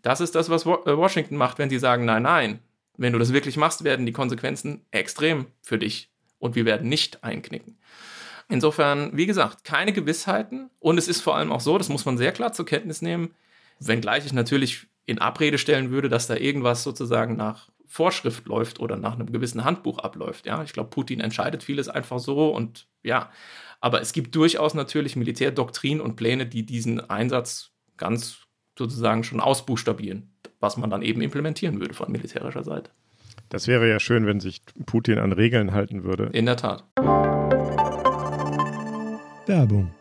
[0.00, 2.58] das ist das, was äh, Washington macht, wenn sie sagen, nein, nein,
[2.96, 6.08] wenn du das wirklich machst, werden die Konsequenzen extrem für dich
[6.38, 7.76] und wir werden nicht einknicken.
[8.48, 12.16] Insofern, wie gesagt, keine Gewissheiten und es ist vor allem auch so, das muss man
[12.16, 13.34] sehr klar zur Kenntnis nehmen,
[13.80, 18.96] wenngleich ich natürlich in Abrede stellen würde, dass da irgendwas sozusagen nach Vorschrift läuft oder
[18.96, 20.46] nach einem gewissen Handbuch abläuft.
[20.46, 23.30] Ja, ich glaube, Putin entscheidet vieles einfach so und ja,
[23.80, 28.38] aber es gibt durchaus natürlich Militärdoktrin und Pläne, die diesen Einsatz ganz
[28.78, 32.90] sozusagen schon ausbuchstabieren, was man dann eben implementieren würde von militärischer Seite.
[33.48, 36.30] Das wäre ja schön, wenn sich Putin an Regeln halten würde.
[36.32, 36.84] In der Tat.
[39.46, 39.94] Werbung.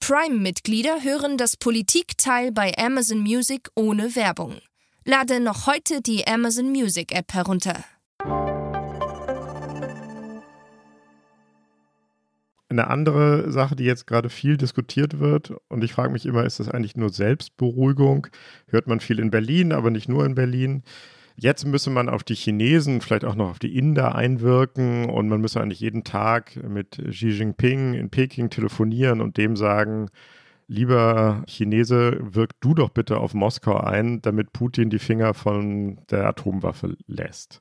[0.00, 4.58] Prime-Mitglieder hören das Politikteil bei Amazon Music ohne Werbung.
[5.06, 7.84] Lade noch heute die Amazon Music App herunter.
[12.70, 16.58] Eine andere Sache, die jetzt gerade viel diskutiert wird, und ich frage mich immer, ist
[16.58, 18.28] das eigentlich nur Selbstberuhigung?
[18.68, 20.82] Hört man viel in Berlin, aber nicht nur in Berlin.
[21.36, 25.42] Jetzt müsse man auf die Chinesen, vielleicht auch noch auf die Inder einwirken und man
[25.42, 30.08] müsse eigentlich jeden Tag mit Xi Jinping in Peking telefonieren und dem sagen,
[30.66, 36.26] lieber Chinese, wirk du doch bitte auf Moskau ein, damit Putin die Finger von der
[36.26, 37.60] Atomwaffe lässt.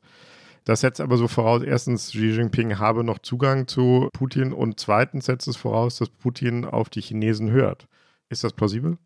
[0.65, 5.25] Das setzt aber so voraus, erstens, Xi Jinping habe noch Zugang zu Putin und zweitens
[5.25, 7.87] setzt es voraus, dass Putin auf die Chinesen hört.
[8.29, 8.97] Ist das plausibel?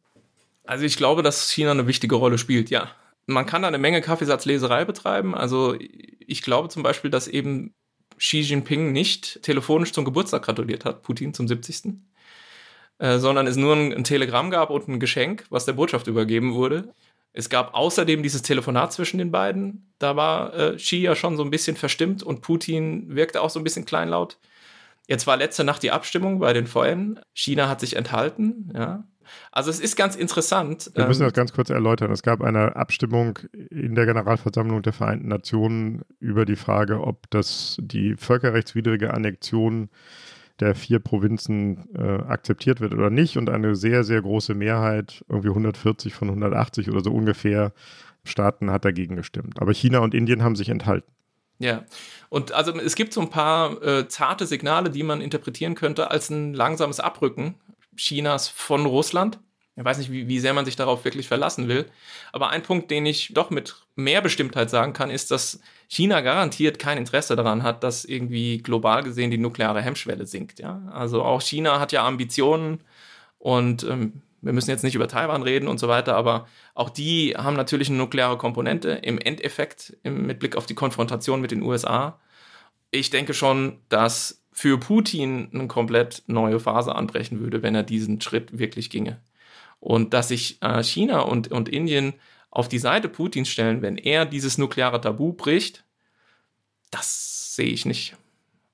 [0.66, 2.92] Also ich glaube, dass China eine wichtige Rolle spielt, ja.
[3.26, 5.34] Man kann da eine Menge Kaffeesatzleserei betreiben.
[5.34, 7.74] Also ich glaube zum Beispiel, dass eben
[8.18, 11.96] Xi Jinping nicht telefonisch zum Geburtstag gratuliert hat, Putin zum 70.
[13.00, 16.56] Äh, sondern es nur ein, ein Telegramm gab und ein Geschenk, was der Botschaft übergeben
[16.56, 16.94] wurde.
[17.32, 19.94] Es gab außerdem dieses Telefonat zwischen den beiden.
[20.00, 23.60] Da war äh, Xi ja schon so ein bisschen verstimmt und Putin wirkte auch so
[23.60, 24.40] ein bisschen kleinlaut.
[25.08, 27.20] Jetzt war letzte Nacht die Abstimmung bei den Feuern.
[27.34, 29.04] China hat sich enthalten, ja.
[29.52, 30.90] Also es ist ganz interessant.
[30.96, 32.12] Wir müssen ähm, das ganz kurz erläutern.
[32.12, 33.38] Es gab eine Abstimmung
[33.70, 39.90] in der Generalversammlung der Vereinten Nationen über die Frage, ob das die völkerrechtswidrige Annexion
[40.60, 43.38] der vier Provinzen äh, akzeptiert wird oder nicht.
[43.38, 47.74] Und eine sehr, sehr große Mehrheit, irgendwie 140 von 180 oder so ungefähr,
[48.24, 49.62] Staaten hat dagegen gestimmt.
[49.62, 51.12] Aber China und Indien haben sich enthalten.
[51.60, 51.86] Ja,
[52.30, 56.30] und also es gibt so ein paar äh, zarte Signale, die man interpretieren könnte als
[56.30, 57.56] ein langsames Abrücken
[57.96, 59.40] Chinas von Russland.
[59.78, 61.86] Ich weiß nicht, wie, wie sehr man sich darauf wirklich verlassen will.
[62.32, 66.80] Aber ein Punkt, den ich doch mit mehr Bestimmtheit sagen kann, ist, dass China garantiert
[66.80, 70.60] kein Interesse daran hat, dass irgendwie global gesehen die nukleare Hemmschwelle sinkt.
[70.60, 70.82] Ja?
[70.92, 72.82] Also auch China hat ja Ambitionen
[73.38, 77.36] und ähm, wir müssen jetzt nicht über Taiwan reden und so weiter, aber auch die
[77.38, 81.62] haben natürlich eine nukleare Komponente im Endeffekt im, mit Blick auf die Konfrontation mit den
[81.62, 82.20] USA.
[82.90, 88.22] Ich denke schon, dass für Putin eine komplett neue Phase anbrechen würde, wenn er diesen
[88.22, 89.20] Schritt wirklich ginge.
[89.80, 92.14] Und dass sich äh, China und, und Indien
[92.50, 95.84] auf die Seite Putins stellen, wenn er dieses nukleare Tabu bricht,
[96.92, 98.16] das sehe ich nicht.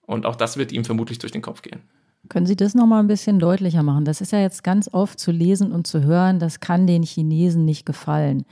[0.05, 1.81] Und auch das wird ihm vermutlich durch den Kopf gehen.
[2.29, 4.05] Können Sie das nochmal ein bisschen deutlicher machen?
[4.05, 7.65] Das ist ja jetzt ganz oft zu lesen und zu hören, das kann den Chinesen
[7.65, 8.45] nicht gefallen.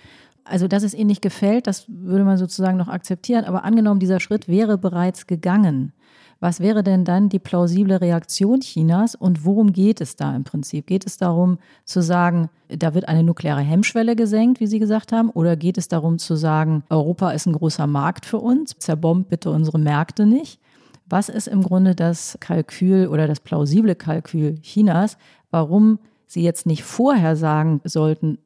[0.44, 3.46] Also, dass es ihnen nicht gefällt, das würde man sozusagen noch akzeptieren.
[3.46, 5.94] Aber angenommen, dieser Schritt wäre bereits gegangen.
[6.42, 10.88] Was wäre denn dann die plausible Reaktion Chinas und worum geht es da im Prinzip?
[10.88, 15.30] Geht es darum zu sagen, da wird eine nukleare Hemmschwelle gesenkt, wie Sie gesagt haben,
[15.30, 19.52] oder geht es darum zu sagen, Europa ist ein großer Markt für uns, zerbombt bitte
[19.52, 20.60] unsere Märkte nicht?
[21.06, 25.18] Was ist im Grunde das Kalkül oder das plausible Kalkül Chinas,
[25.52, 28.40] warum sie jetzt nicht vorher sagen sollten,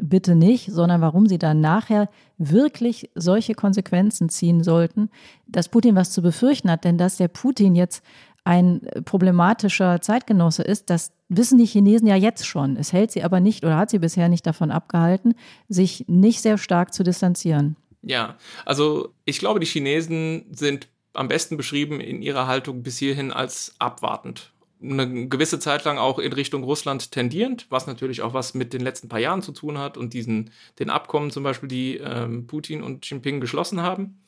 [0.00, 5.10] bitte nicht, sondern warum sie dann nachher wirklich solche Konsequenzen ziehen sollten,
[5.46, 6.84] dass Putin was zu befürchten hat.
[6.84, 8.02] Denn dass der Putin jetzt
[8.44, 12.76] ein problematischer Zeitgenosse ist, das wissen die Chinesen ja jetzt schon.
[12.76, 15.34] Es hält sie aber nicht oder hat sie bisher nicht davon abgehalten,
[15.68, 17.76] sich nicht sehr stark zu distanzieren.
[18.02, 23.30] Ja, also ich glaube, die Chinesen sind am besten beschrieben in ihrer Haltung bis hierhin
[23.32, 28.54] als abwartend eine gewisse Zeit lang auch in Richtung Russland tendierend, was natürlich auch was
[28.54, 31.96] mit den letzten paar Jahren zu tun hat und diesen den Abkommen zum Beispiel, die
[31.98, 34.20] ähm, Putin und Jinping geschlossen haben.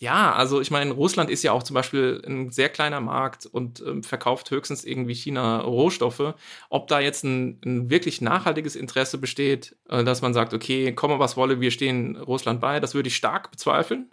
[0.00, 3.82] Ja, also ich meine, Russland ist ja auch zum Beispiel ein sehr kleiner Markt und
[3.86, 6.34] ähm, verkauft höchstens irgendwie China Rohstoffe.
[6.68, 11.18] Ob da jetzt ein, ein wirklich nachhaltiges Interesse besteht, äh, dass man sagt, okay, komme
[11.18, 14.10] was wolle, wir stehen Russland bei, das würde ich stark bezweifeln.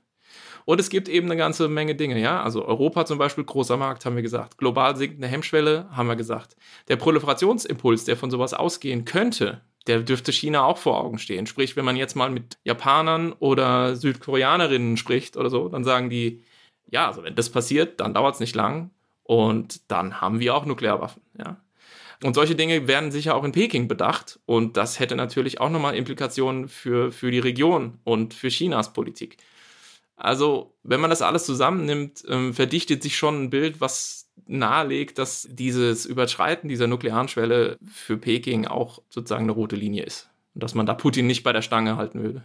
[0.66, 2.42] Und es gibt eben eine ganze Menge Dinge, ja.
[2.42, 4.58] Also Europa zum Beispiel, großer Markt, haben wir gesagt.
[4.58, 6.56] Global sinkende Hemmschwelle, haben wir gesagt.
[6.88, 11.48] Der Proliferationsimpuls, der von sowas ausgehen könnte, der dürfte China auch vor Augen stehen.
[11.48, 16.44] Sprich, wenn man jetzt mal mit Japanern oder Südkoreanerinnen spricht oder so, dann sagen die,
[16.90, 18.92] ja, also wenn das passiert, dann dauert es nicht lang
[19.24, 21.58] und dann haben wir auch Nuklearwaffen, ja.
[22.24, 24.40] Und solche Dinge werden sicher auch in Peking bedacht.
[24.46, 29.38] Und das hätte natürlich auch nochmal Implikationen für, für die Region und für Chinas Politik.
[30.24, 35.48] Also, wenn man das alles zusammennimmt, ähm, verdichtet sich schon ein Bild, was nahelegt, dass
[35.50, 40.30] dieses Überschreiten dieser nuklearen Schwelle für Peking auch sozusagen eine rote Linie ist.
[40.54, 42.44] Und dass man da Putin nicht bei der Stange halten würde.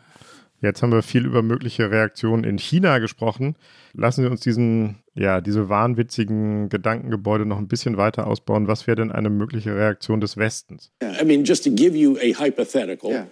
[0.62, 3.56] Jetzt haben wir viel über mögliche Reaktionen in China gesprochen.
[3.92, 8.68] Lassen Sie uns diesen, ja, diese wahnwitzigen Gedankengebäude noch ein bisschen weiter ausbauen.
[8.68, 10.92] Was wäre denn eine mögliche Reaktion des Westens?
[11.02, 13.10] Yeah, I mean, just to give you a hypothetical.
[13.10, 13.26] Yeah.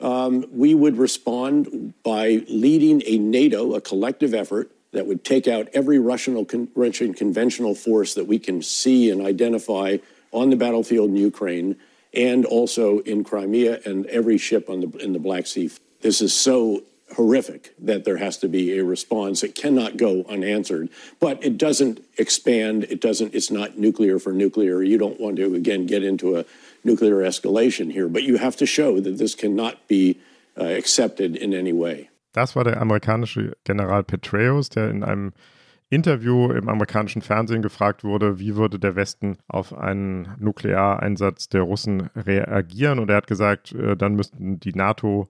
[0.00, 5.68] Um, we would respond by leading a NATO, a collective effort that would take out
[5.72, 9.98] every Russian, conventional force that we can see and identify
[10.32, 11.76] on the battlefield in Ukraine
[12.12, 15.70] and also in Crimea and every ship on the, in the Black Sea.
[16.00, 16.82] This is so
[17.14, 19.42] horrific that there has to be a response.
[19.42, 20.88] It cannot go unanswered,
[21.18, 22.84] but it doesn't expand.
[22.84, 24.82] It doesn't, it's not nuclear for nuclear.
[24.82, 26.44] You don't want to, again, get into a
[26.84, 30.16] nuclear escalation here, but you have to show that this cannot be
[30.58, 32.08] uh, accepted in any way.
[32.32, 35.32] Das war der amerikanische General Petraeus, der in einem
[35.88, 42.10] Interview im amerikanischen Fernsehen gefragt wurde, wie würde der Westen auf einen Nukleareinsatz der Russen
[42.14, 43.00] reagieren.
[43.00, 45.28] Und er hat gesagt, äh, dann müssten die NATO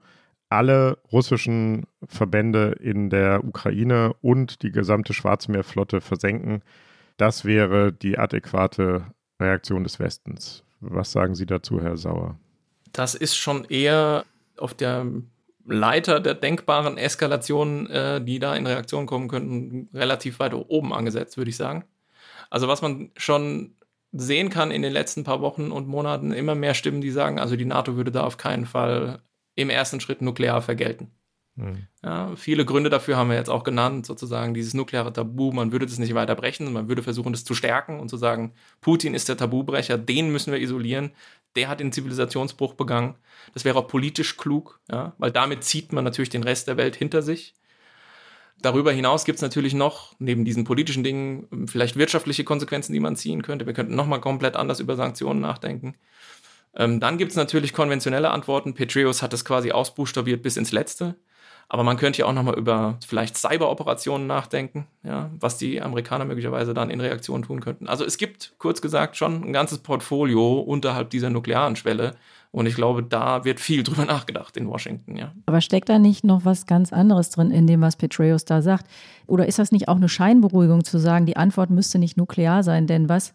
[0.51, 6.62] alle russischen Verbände in der Ukraine und die gesamte Schwarzmeerflotte versenken.
[7.16, 9.07] Das wäre die adäquate
[9.40, 10.64] Reaktion des Westens.
[10.81, 12.39] Was sagen Sie dazu, Herr Sauer?
[12.93, 14.24] Das ist schon eher
[14.57, 15.07] auf der
[15.66, 21.37] Leiter der denkbaren Eskalationen, äh, die da in Reaktion kommen könnten, relativ weit oben angesetzt,
[21.37, 21.85] würde ich sagen.
[22.49, 23.74] Also was man schon
[24.12, 27.55] sehen kann in den letzten paar Wochen und Monaten, immer mehr Stimmen, die sagen, also
[27.55, 29.22] die NATO würde da auf keinen Fall
[29.55, 31.12] im ersten Schritt nuklear vergelten.
[31.61, 31.86] Mhm.
[32.02, 35.86] Ja, viele Gründe dafür haben wir jetzt auch genannt, sozusagen dieses nukleare Tabu, man würde
[35.86, 39.28] das nicht weiter brechen, man würde versuchen, das zu stärken und zu sagen, Putin ist
[39.28, 41.12] der Tabubrecher, den müssen wir isolieren,
[41.56, 43.16] der hat den Zivilisationsbruch begangen.
[43.52, 46.96] Das wäre auch politisch klug, ja, weil damit zieht man natürlich den Rest der Welt
[46.96, 47.54] hinter sich.
[48.62, 53.16] Darüber hinaus gibt es natürlich noch, neben diesen politischen Dingen, vielleicht wirtschaftliche Konsequenzen, die man
[53.16, 53.66] ziehen könnte.
[53.66, 55.94] Wir könnten nochmal komplett anders über Sanktionen nachdenken.
[56.74, 58.74] Ähm, dann gibt es natürlich konventionelle Antworten.
[58.74, 61.16] Petreus hat es quasi ausbuchstabiert bis ins Letzte.
[61.72, 66.74] Aber man könnte ja auch nochmal über vielleicht Cyberoperationen nachdenken, ja, was die Amerikaner möglicherweise
[66.74, 67.86] dann in Reaktion tun könnten.
[67.86, 72.16] Also es gibt, kurz gesagt, schon ein ganzes Portfolio unterhalb dieser nuklearen Schwelle.
[72.50, 75.30] Und ich glaube, da wird viel drüber nachgedacht in Washington, ja.
[75.46, 78.90] Aber steckt da nicht noch was ganz anderes drin in dem, was Petraeus da sagt?
[79.28, 82.88] Oder ist das nicht auch eine Scheinberuhigung zu sagen, die Antwort müsste nicht nuklear sein?
[82.88, 83.32] Denn was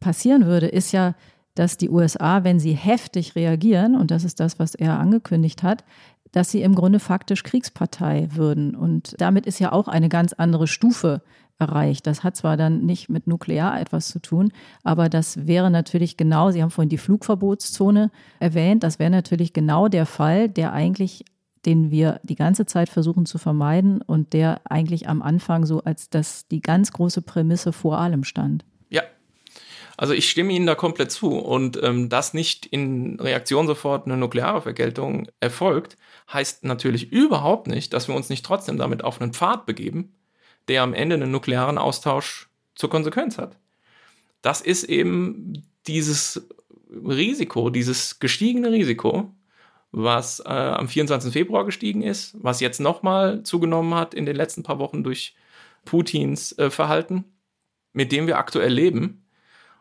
[0.00, 1.14] passieren würde, ist ja,
[1.54, 5.84] dass die USA, wenn sie heftig reagieren, und das ist das, was er angekündigt hat,
[6.34, 8.74] dass sie im Grunde faktisch Kriegspartei würden.
[8.74, 11.22] Und damit ist ja auch eine ganz andere Stufe
[11.58, 12.08] erreicht.
[12.08, 16.50] Das hat zwar dann nicht mit Nuklear etwas zu tun, aber das wäre natürlich genau,
[16.50, 18.10] Sie haben vorhin die Flugverbotszone
[18.40, 21.24] erwähnt, das wäre natürlich genau der Fall, der eigentlich
[21.64, 26.10] den wir die ganze Zeit versuchen zu vermeiden und der eigentlich am Anfang so als
[26.10, 28.66] das die ganz große Prämisse vor allem stand.
[29.96, 31.36] Also ich stimme Ihnen da komplett zu.
[31.38, 35.96] Und ähm, dass nicht in Reaktion sofort eine nukleare Vergeltung erfolgt,
[36.32, 40.14] heißt natürlich überhaupt nicht, dass wir uns nicht trotzdem damit auf einen Pfad begeben,
[40.68, 43.56] der am Ende einen nuklearen Austausch zur Konsequenz hat.
[44.42, 46.48] Das ist eben dieses
[46.90, 49.34] Risiko, dieses gestiegene Risiko,
[49.92, 51.32] was äh, am 24.
[51.32, 55.34] Februar gestiegen ist, was jetzt nochmal zugenommen hat in den letzten paar Wochen durch
[55.84, 57.24] Putins äh, Verhalten,
[57.92, 59.23] mit dem wir aktuell leben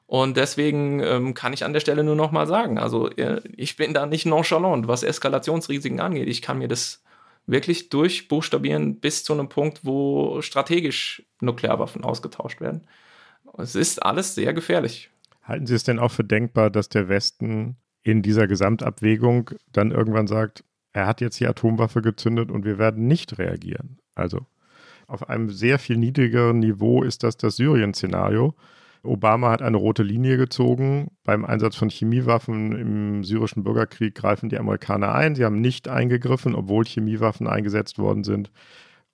[0.06, 3.76] und deswegen ähm, kann ich an der Stelle nur noch mal sagen, also äh, ich
[3.78, 6.28] bin da nicht nonchalant, was Eskalationsrisiken angeht.
[6.28, 7.04] Ich kann mir das
[7.46, 12.88] wirklich durchbuchstabieren bis zu einem Punkt, wo strategisch Nuklearwaffen ausgetauscht werden.
[13.58, 15.10] Es ist alles sehr gefährlich.
[15.44, 20.28] Halten Sie es denn auch für denkbar, dass der Westen in dieser Gesamtabwägung dann irgendwann
[20.28, 24.00] sagt, er hat jetzt die Atomwaffe gezündet und wir werden nicht reagieren?
[24.16, 24.46] Also
[25.08, 28.56] auf einem sehr viel niedrigeren Niveau ist das das Syrien-Szenario
[29.04, 31.12] Obama hat eine rote Linie gezogen.
[31.24, 35.36] Beim Einsatz von Chemiewaffen im syrischen Bürgerkrieg greifen die Amerikaner ein.
[35.36, 38.52] Sie haben nicht eingegriffen, obwohl Chemiewaffen eingesetzt worden sind.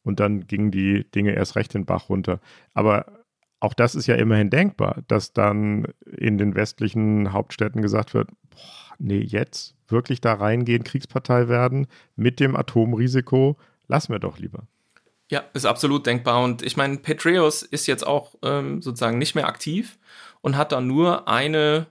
[0.03, 2.39] Und dann gingen die Dinge erst recht den Bach runter.
[2.73, 3.05] Aber
[3.59, 8.95] auch das ist ja immerhin denkbar, dass dann in den westlichen Hauptstädten gesagt wird, boah,
[8.99, 14.67] nee, jetzt wirklich da reingehen, Kriegspartei werden mit dem Atomrisiko, lassen wir doch lieber.
[15.31, 16.43] Ja, ist absolut denkbar.
[16.43, 19.99] Und ich meine, Petreus ist jetzt auch ähm, sozusagen nicht mehr aktiv
[20.41, 21.87] und hat da nur eine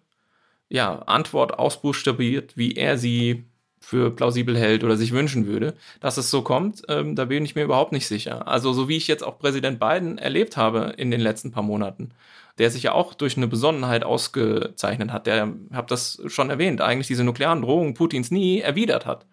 [0.68, 3.44] ja, Antwort ausbuchstabiert, wie er sie
[3.80, 5.74] für plausibel hält oder sich wünschen würde.
[6.00, 8.48] Dass es so kommt, ähm, da bin ich mir überhaupt nicht sicher.
[8.48, 12.10] Also so wie ich jetzt auch Präsident Biden erlebt habe in den letzten paar Monaten,
[12.58, 17.06] der sich ja auch durch eine Besonnenheit ausgezeichnet hat, der, habe das schon erwähnt, eigentlich
[17.06, 19.26] diese nuklearen Drohungen Putins nie erwidert hat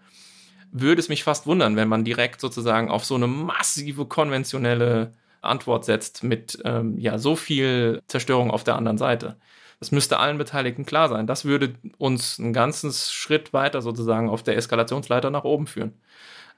[0.82, 5.86] würde es mich fast wundern, wenn man direkt sozusagen auf so eine massive konventionelle Antwort
[5.86, 9.38] setzt mit ähm, ja so viel Zerstörung auf der anderen Seite.
[9.80, 11.28] Das müsste allen Beteiligten klar sein.
[11.28, 15.94] Das würde uns einen ganzen Schritt weiter sozusagen auf der Eskalationsleiter nach oben führen.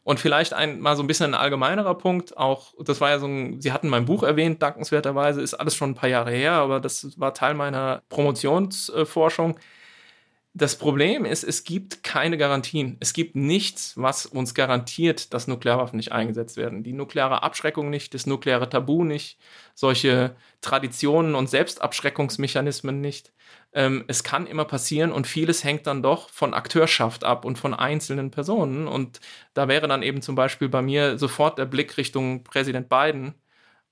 [0.03, 3.27] Und vielleicht ein, mal so ein bisschen ein allgemeinerer Punkt, auch, das war ja so
[3.27, 6.79] ein, Sie hatten mein Buch erwähnt, dankenswerterweise, ist alles schon ein paar Jahre her, aber
[6.79, 9.57] das war Teil meiner Promotionsforschung.
[9.57, 9.61] Äh,
[10.57, 12.97] das Problem ist, es gibt keine Garantien.
[12.99, 16.81] Es gibt nichts, was uns garantiert, dass Nuklearwaffen nicht eingesetzt werden.
[16.81, 19.37] Die nukleare Abschreckung nicht, das nukleare Tabu nicht,
[19.75, 23.31] solche Traditionen und Selbstabschreckungsmechanismen nicht.
[23.71, 27.75] Ähm, es kann immer passieren und vieles hängt dann doch von Akteurschaft ab und von
[27.75, 28.87] einzelnen Personen.
[28.87, 29.19] Und
[29.53, 33.35] da wäre dann eben zum Beispiel bei mir sofort der Blick Richtung Präsident Biden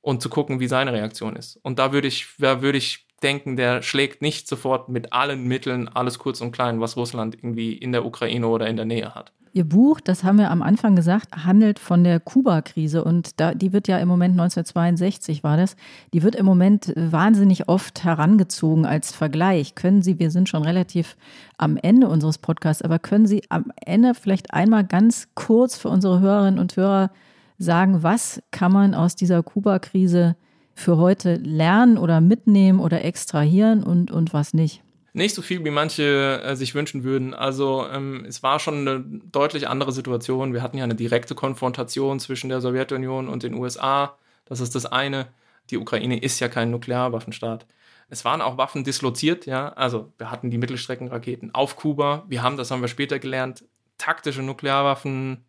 [0.02, 1.58] und zu gucken, wie seine Reaktion ist.
[1.58, 5.90] Und da würde ich, da würde ich denken, der schlägt nicht sofort mit allen Mitteln
[5.90, 9.32] alles kurz und klein, was Russland irgendwie in der Ukraine oder in der Nähe hat.
[9.52, 13.72] Ihr Buch, das haben wir am Anfang gesagt, handelt von der Kuba-Krise und da, die
[13.72, 15.78] wird ja im Moment 1962 war das,
[16.14, 19.74] die wird im Moment wahnsinnig oft herangezogen als Vergleich.
[19.74, 21.16] Können Sie, wir sind schon relativ
[21.58, 26.20] am Ende unseres Podcasts, aber können Sie am Ende vielleicht einmal ganz kurz für unsere
[26.20, 27.10] Hörerinnen und Hörer
[27.58, 30.36] sagen, was kann man aus dieser Kuba-Krise
[30.76, 34.84] für heute lernen oder mitnehmen oder extrahieren und, und was nicht?
[35.14, 37.34] Nicht so viel, wie manche äh, sich wünschen würden.
[37.34, 40.54] Also ähm, es war schon eine deutlich andere Situation.
[40.54, 44.18] Wir hatten ja eine direkte Konfrontation zwischen der Sowjetunion und den USA.
[44.44, 45.28] Das ist das eine.
[45.70, 47.66] Die Ukraine ist ja kein Nuklearwaffenstaat.
[48.10, 49.70] Es waren auch Waffen disloziert, ja.
[49.70, 52.26] Also wir hatten die Mittelstreckenraketen auf Kuba.
[52.28, 53.64] Wir haben, das haben wir später gelernt,
[53.98, 55.46] taktische Nuklearwaffen,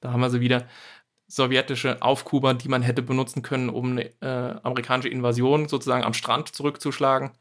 [0.00, 0.68] da haben wir sie wieder,
[1.28, 6.54] sowjetische auf die man hätte benutzen können, um eine äh, amerikanische Invasion sozusagen am Strand
[6.54, 7.32] zurückzuschlagen.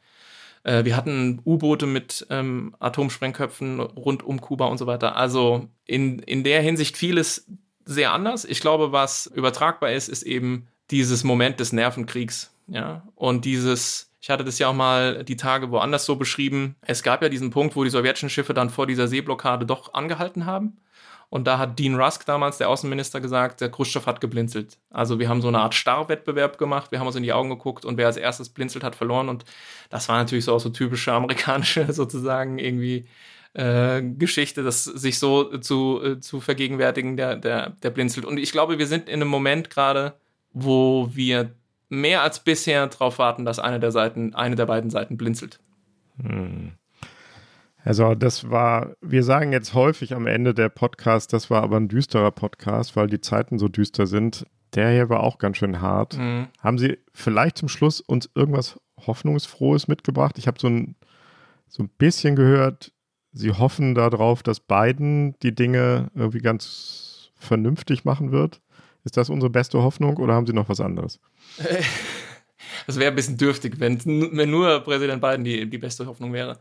[0.63, 5.15] Äh, wir hatten U-Boote mit ähm, Atomsprengköpfen rund um Kuba und so weiter.
[5.15, 7.47] Also in, in der Hinsicht vieles
[7.85, 8.45] sehr anders.
[8.45, 12.51] Ich glaube, was übertragbar ist, ist eben dieses Moment des Nervenkriegs.
[12.67, 16.75] Ja, und dieses, ich hatte das ja auch mal die Tage woanders so beschrieben.
[16.81, 20.47] Es gab ja diesen Punkt, wo die sowjetischen Schiffe dann vor dieser Seeblockade doch angehalten
[20.47, 20.77] haben.
[21.29, 24.77] Und da hat Dean Rusk damals, der Außenminister, gesagt, der Khrushchev hat geblinzelt.
[24.89, 27.85] Also wir haben so eine Art Starrwettbewerb gemacht, wir haben uns in die Augen geguckt
[27.85, 29.29] und wer als erstes blinzelt, hat verloren.
[29.29, 29.45] Und
[29.89, 33.05] das war natürlich so auch so typische amerikanische sozusagen irgendwie
[33.53, 38.25] äh, Geschichte, das sich so zu, äh, zu vergegenwärtigen, der, der, der blinzelt.
[38.25, 40.13] Und ich glaube, wir sind in einem Moment gerade,
[40.51, 41.51] wo wir
[41.89, 45.59] mehr als bisher darauf warten, dass eine der Seiten, eine der beiden Seiten blinzelt.
[46.21, 46.73] Hm.
[47.85, 51.87] Also das war, wir sagen jetzt häufig am Ende der Podcast, das war aber ein
[51.87, 54.45] düsterer Podcast, weil die Zeiten so düster sind.
[54.73, 56.17] Der hier war auch ganz schön hart.
[56.17, 56.47] Mhm.
[56.59, 60.39] Haben Sie vielleicht zum Schluss uns irgendwas Hoffnungsfrohes mitgebracht?
[60.39, 60.95] Ich habe so ein,
[61.67, 62.91] so ein bisschen gehört,
[63.31, 68.61] Sie hoffen darauf, dass Biden die Dinge irgendwie ganz vernünftig machen wird.
[69.03, 71.19] Ist das unsere beste Hoffnung oder haben Sie noch was anderes?
[72.87, 76.59] Das wäre ein bisschen dürftig, wenn, wenn nur Präsident Biden die, die beste Hoffnung wäre.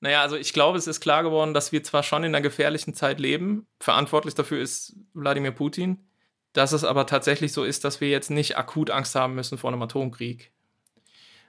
[0.00, 2.94] Naja, also ich glaube, es ist klar geworden, dass wir zwar schon in einer gefährlichen
[2.94, 6.06] Zeit leben, verantwortlich dafür ist Wladimir Putin,
[6.54, 9.70] dass es aber tatsächlich so ist, dass wir jetzt nicht akut Angst haben müssen vor
[9.70, 10.52] einem Atomkrieg.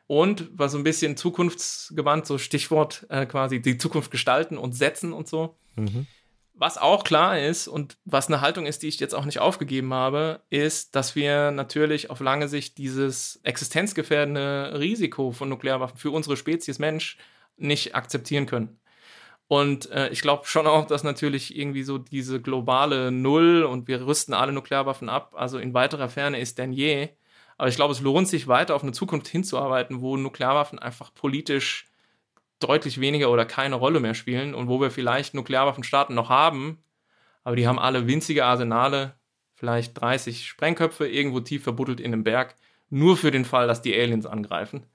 [0.06, 5.14] Und was so ein bisschen zukunftsgewandt, so Stichwort äh, quasi die Zukunft gestalten und setzen
[5.14, 5.56] und so.
[5.78, 6.06] Mhm.
[6.54, 9.93] Was auch klar ist und was eine Haltung ist, die ich jetzt auch nicht aufgegeben
[9.93, 16.36] habe, ist, dass wir natürlich auf lange Sicht dieses existenzgefährdende Risiko von Nuklearwaffen für unsere
[16.36, 17.18] Spezies Mensch
[17.62, 18.80] nicht akzeptieren können.
[19.47, 24.05] Und äh, ich glaube schon auch, dass natürlich irgendwie so diese globale Null und wir
[24.05, 27.09] rüsten alle Nuklearwaffen ab, also in weiterer Ferne ist denn je.
[27.57, 31.91] Aber ich glaube, es lohnt sich weiter auf eine Zukunft hinzuarbeiten, wo Nuklearwaffen einfach politisch
[32.62, 36.82] deutlich weniger oder keine Rolle mehr spielen und wo wir vielleicht Nuklearwaffenstaaten noch haben,
[37.43, 39.16] aber die haben alle winzige Arsenale,
[39.55, 42.55] vielleicht 30 Sprengköpfe irgendwo tief verbuddelt in einem Berg,
[42.89, 44.86] nur für den Fall, dass die Aliens angreifen.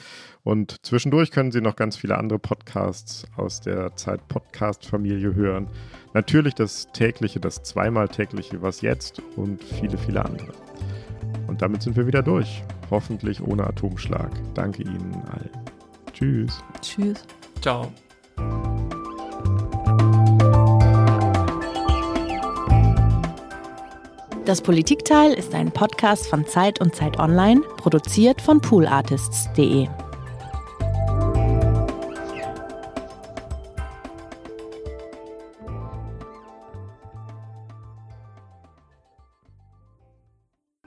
[0.43, 5.69] Und zwischendurch können Sie noch ganz viele andere Podcasts aus der Zeit Podcast-Familie hören.
[6.13, 10.68] Natürlich das tägliche, das zweimal tägliche, was jetzt und viele, viele andere.
[11.47, 12.63] Und damit sind wir wieder durch.
[12.89, 14.31] Hoffentlich ohne Atomschlag.
[14.53, 15.49] Danke Ihnen allen.
[16.13, 16.63] Tschüss.
[16.81, 17.23] Tschüss.
[17.61, 17.91] Ciao.
[24.45, 29.87] Das Politikteil ist ein Podcast von Zeit und Zeit Online, produziert von poolartists.de.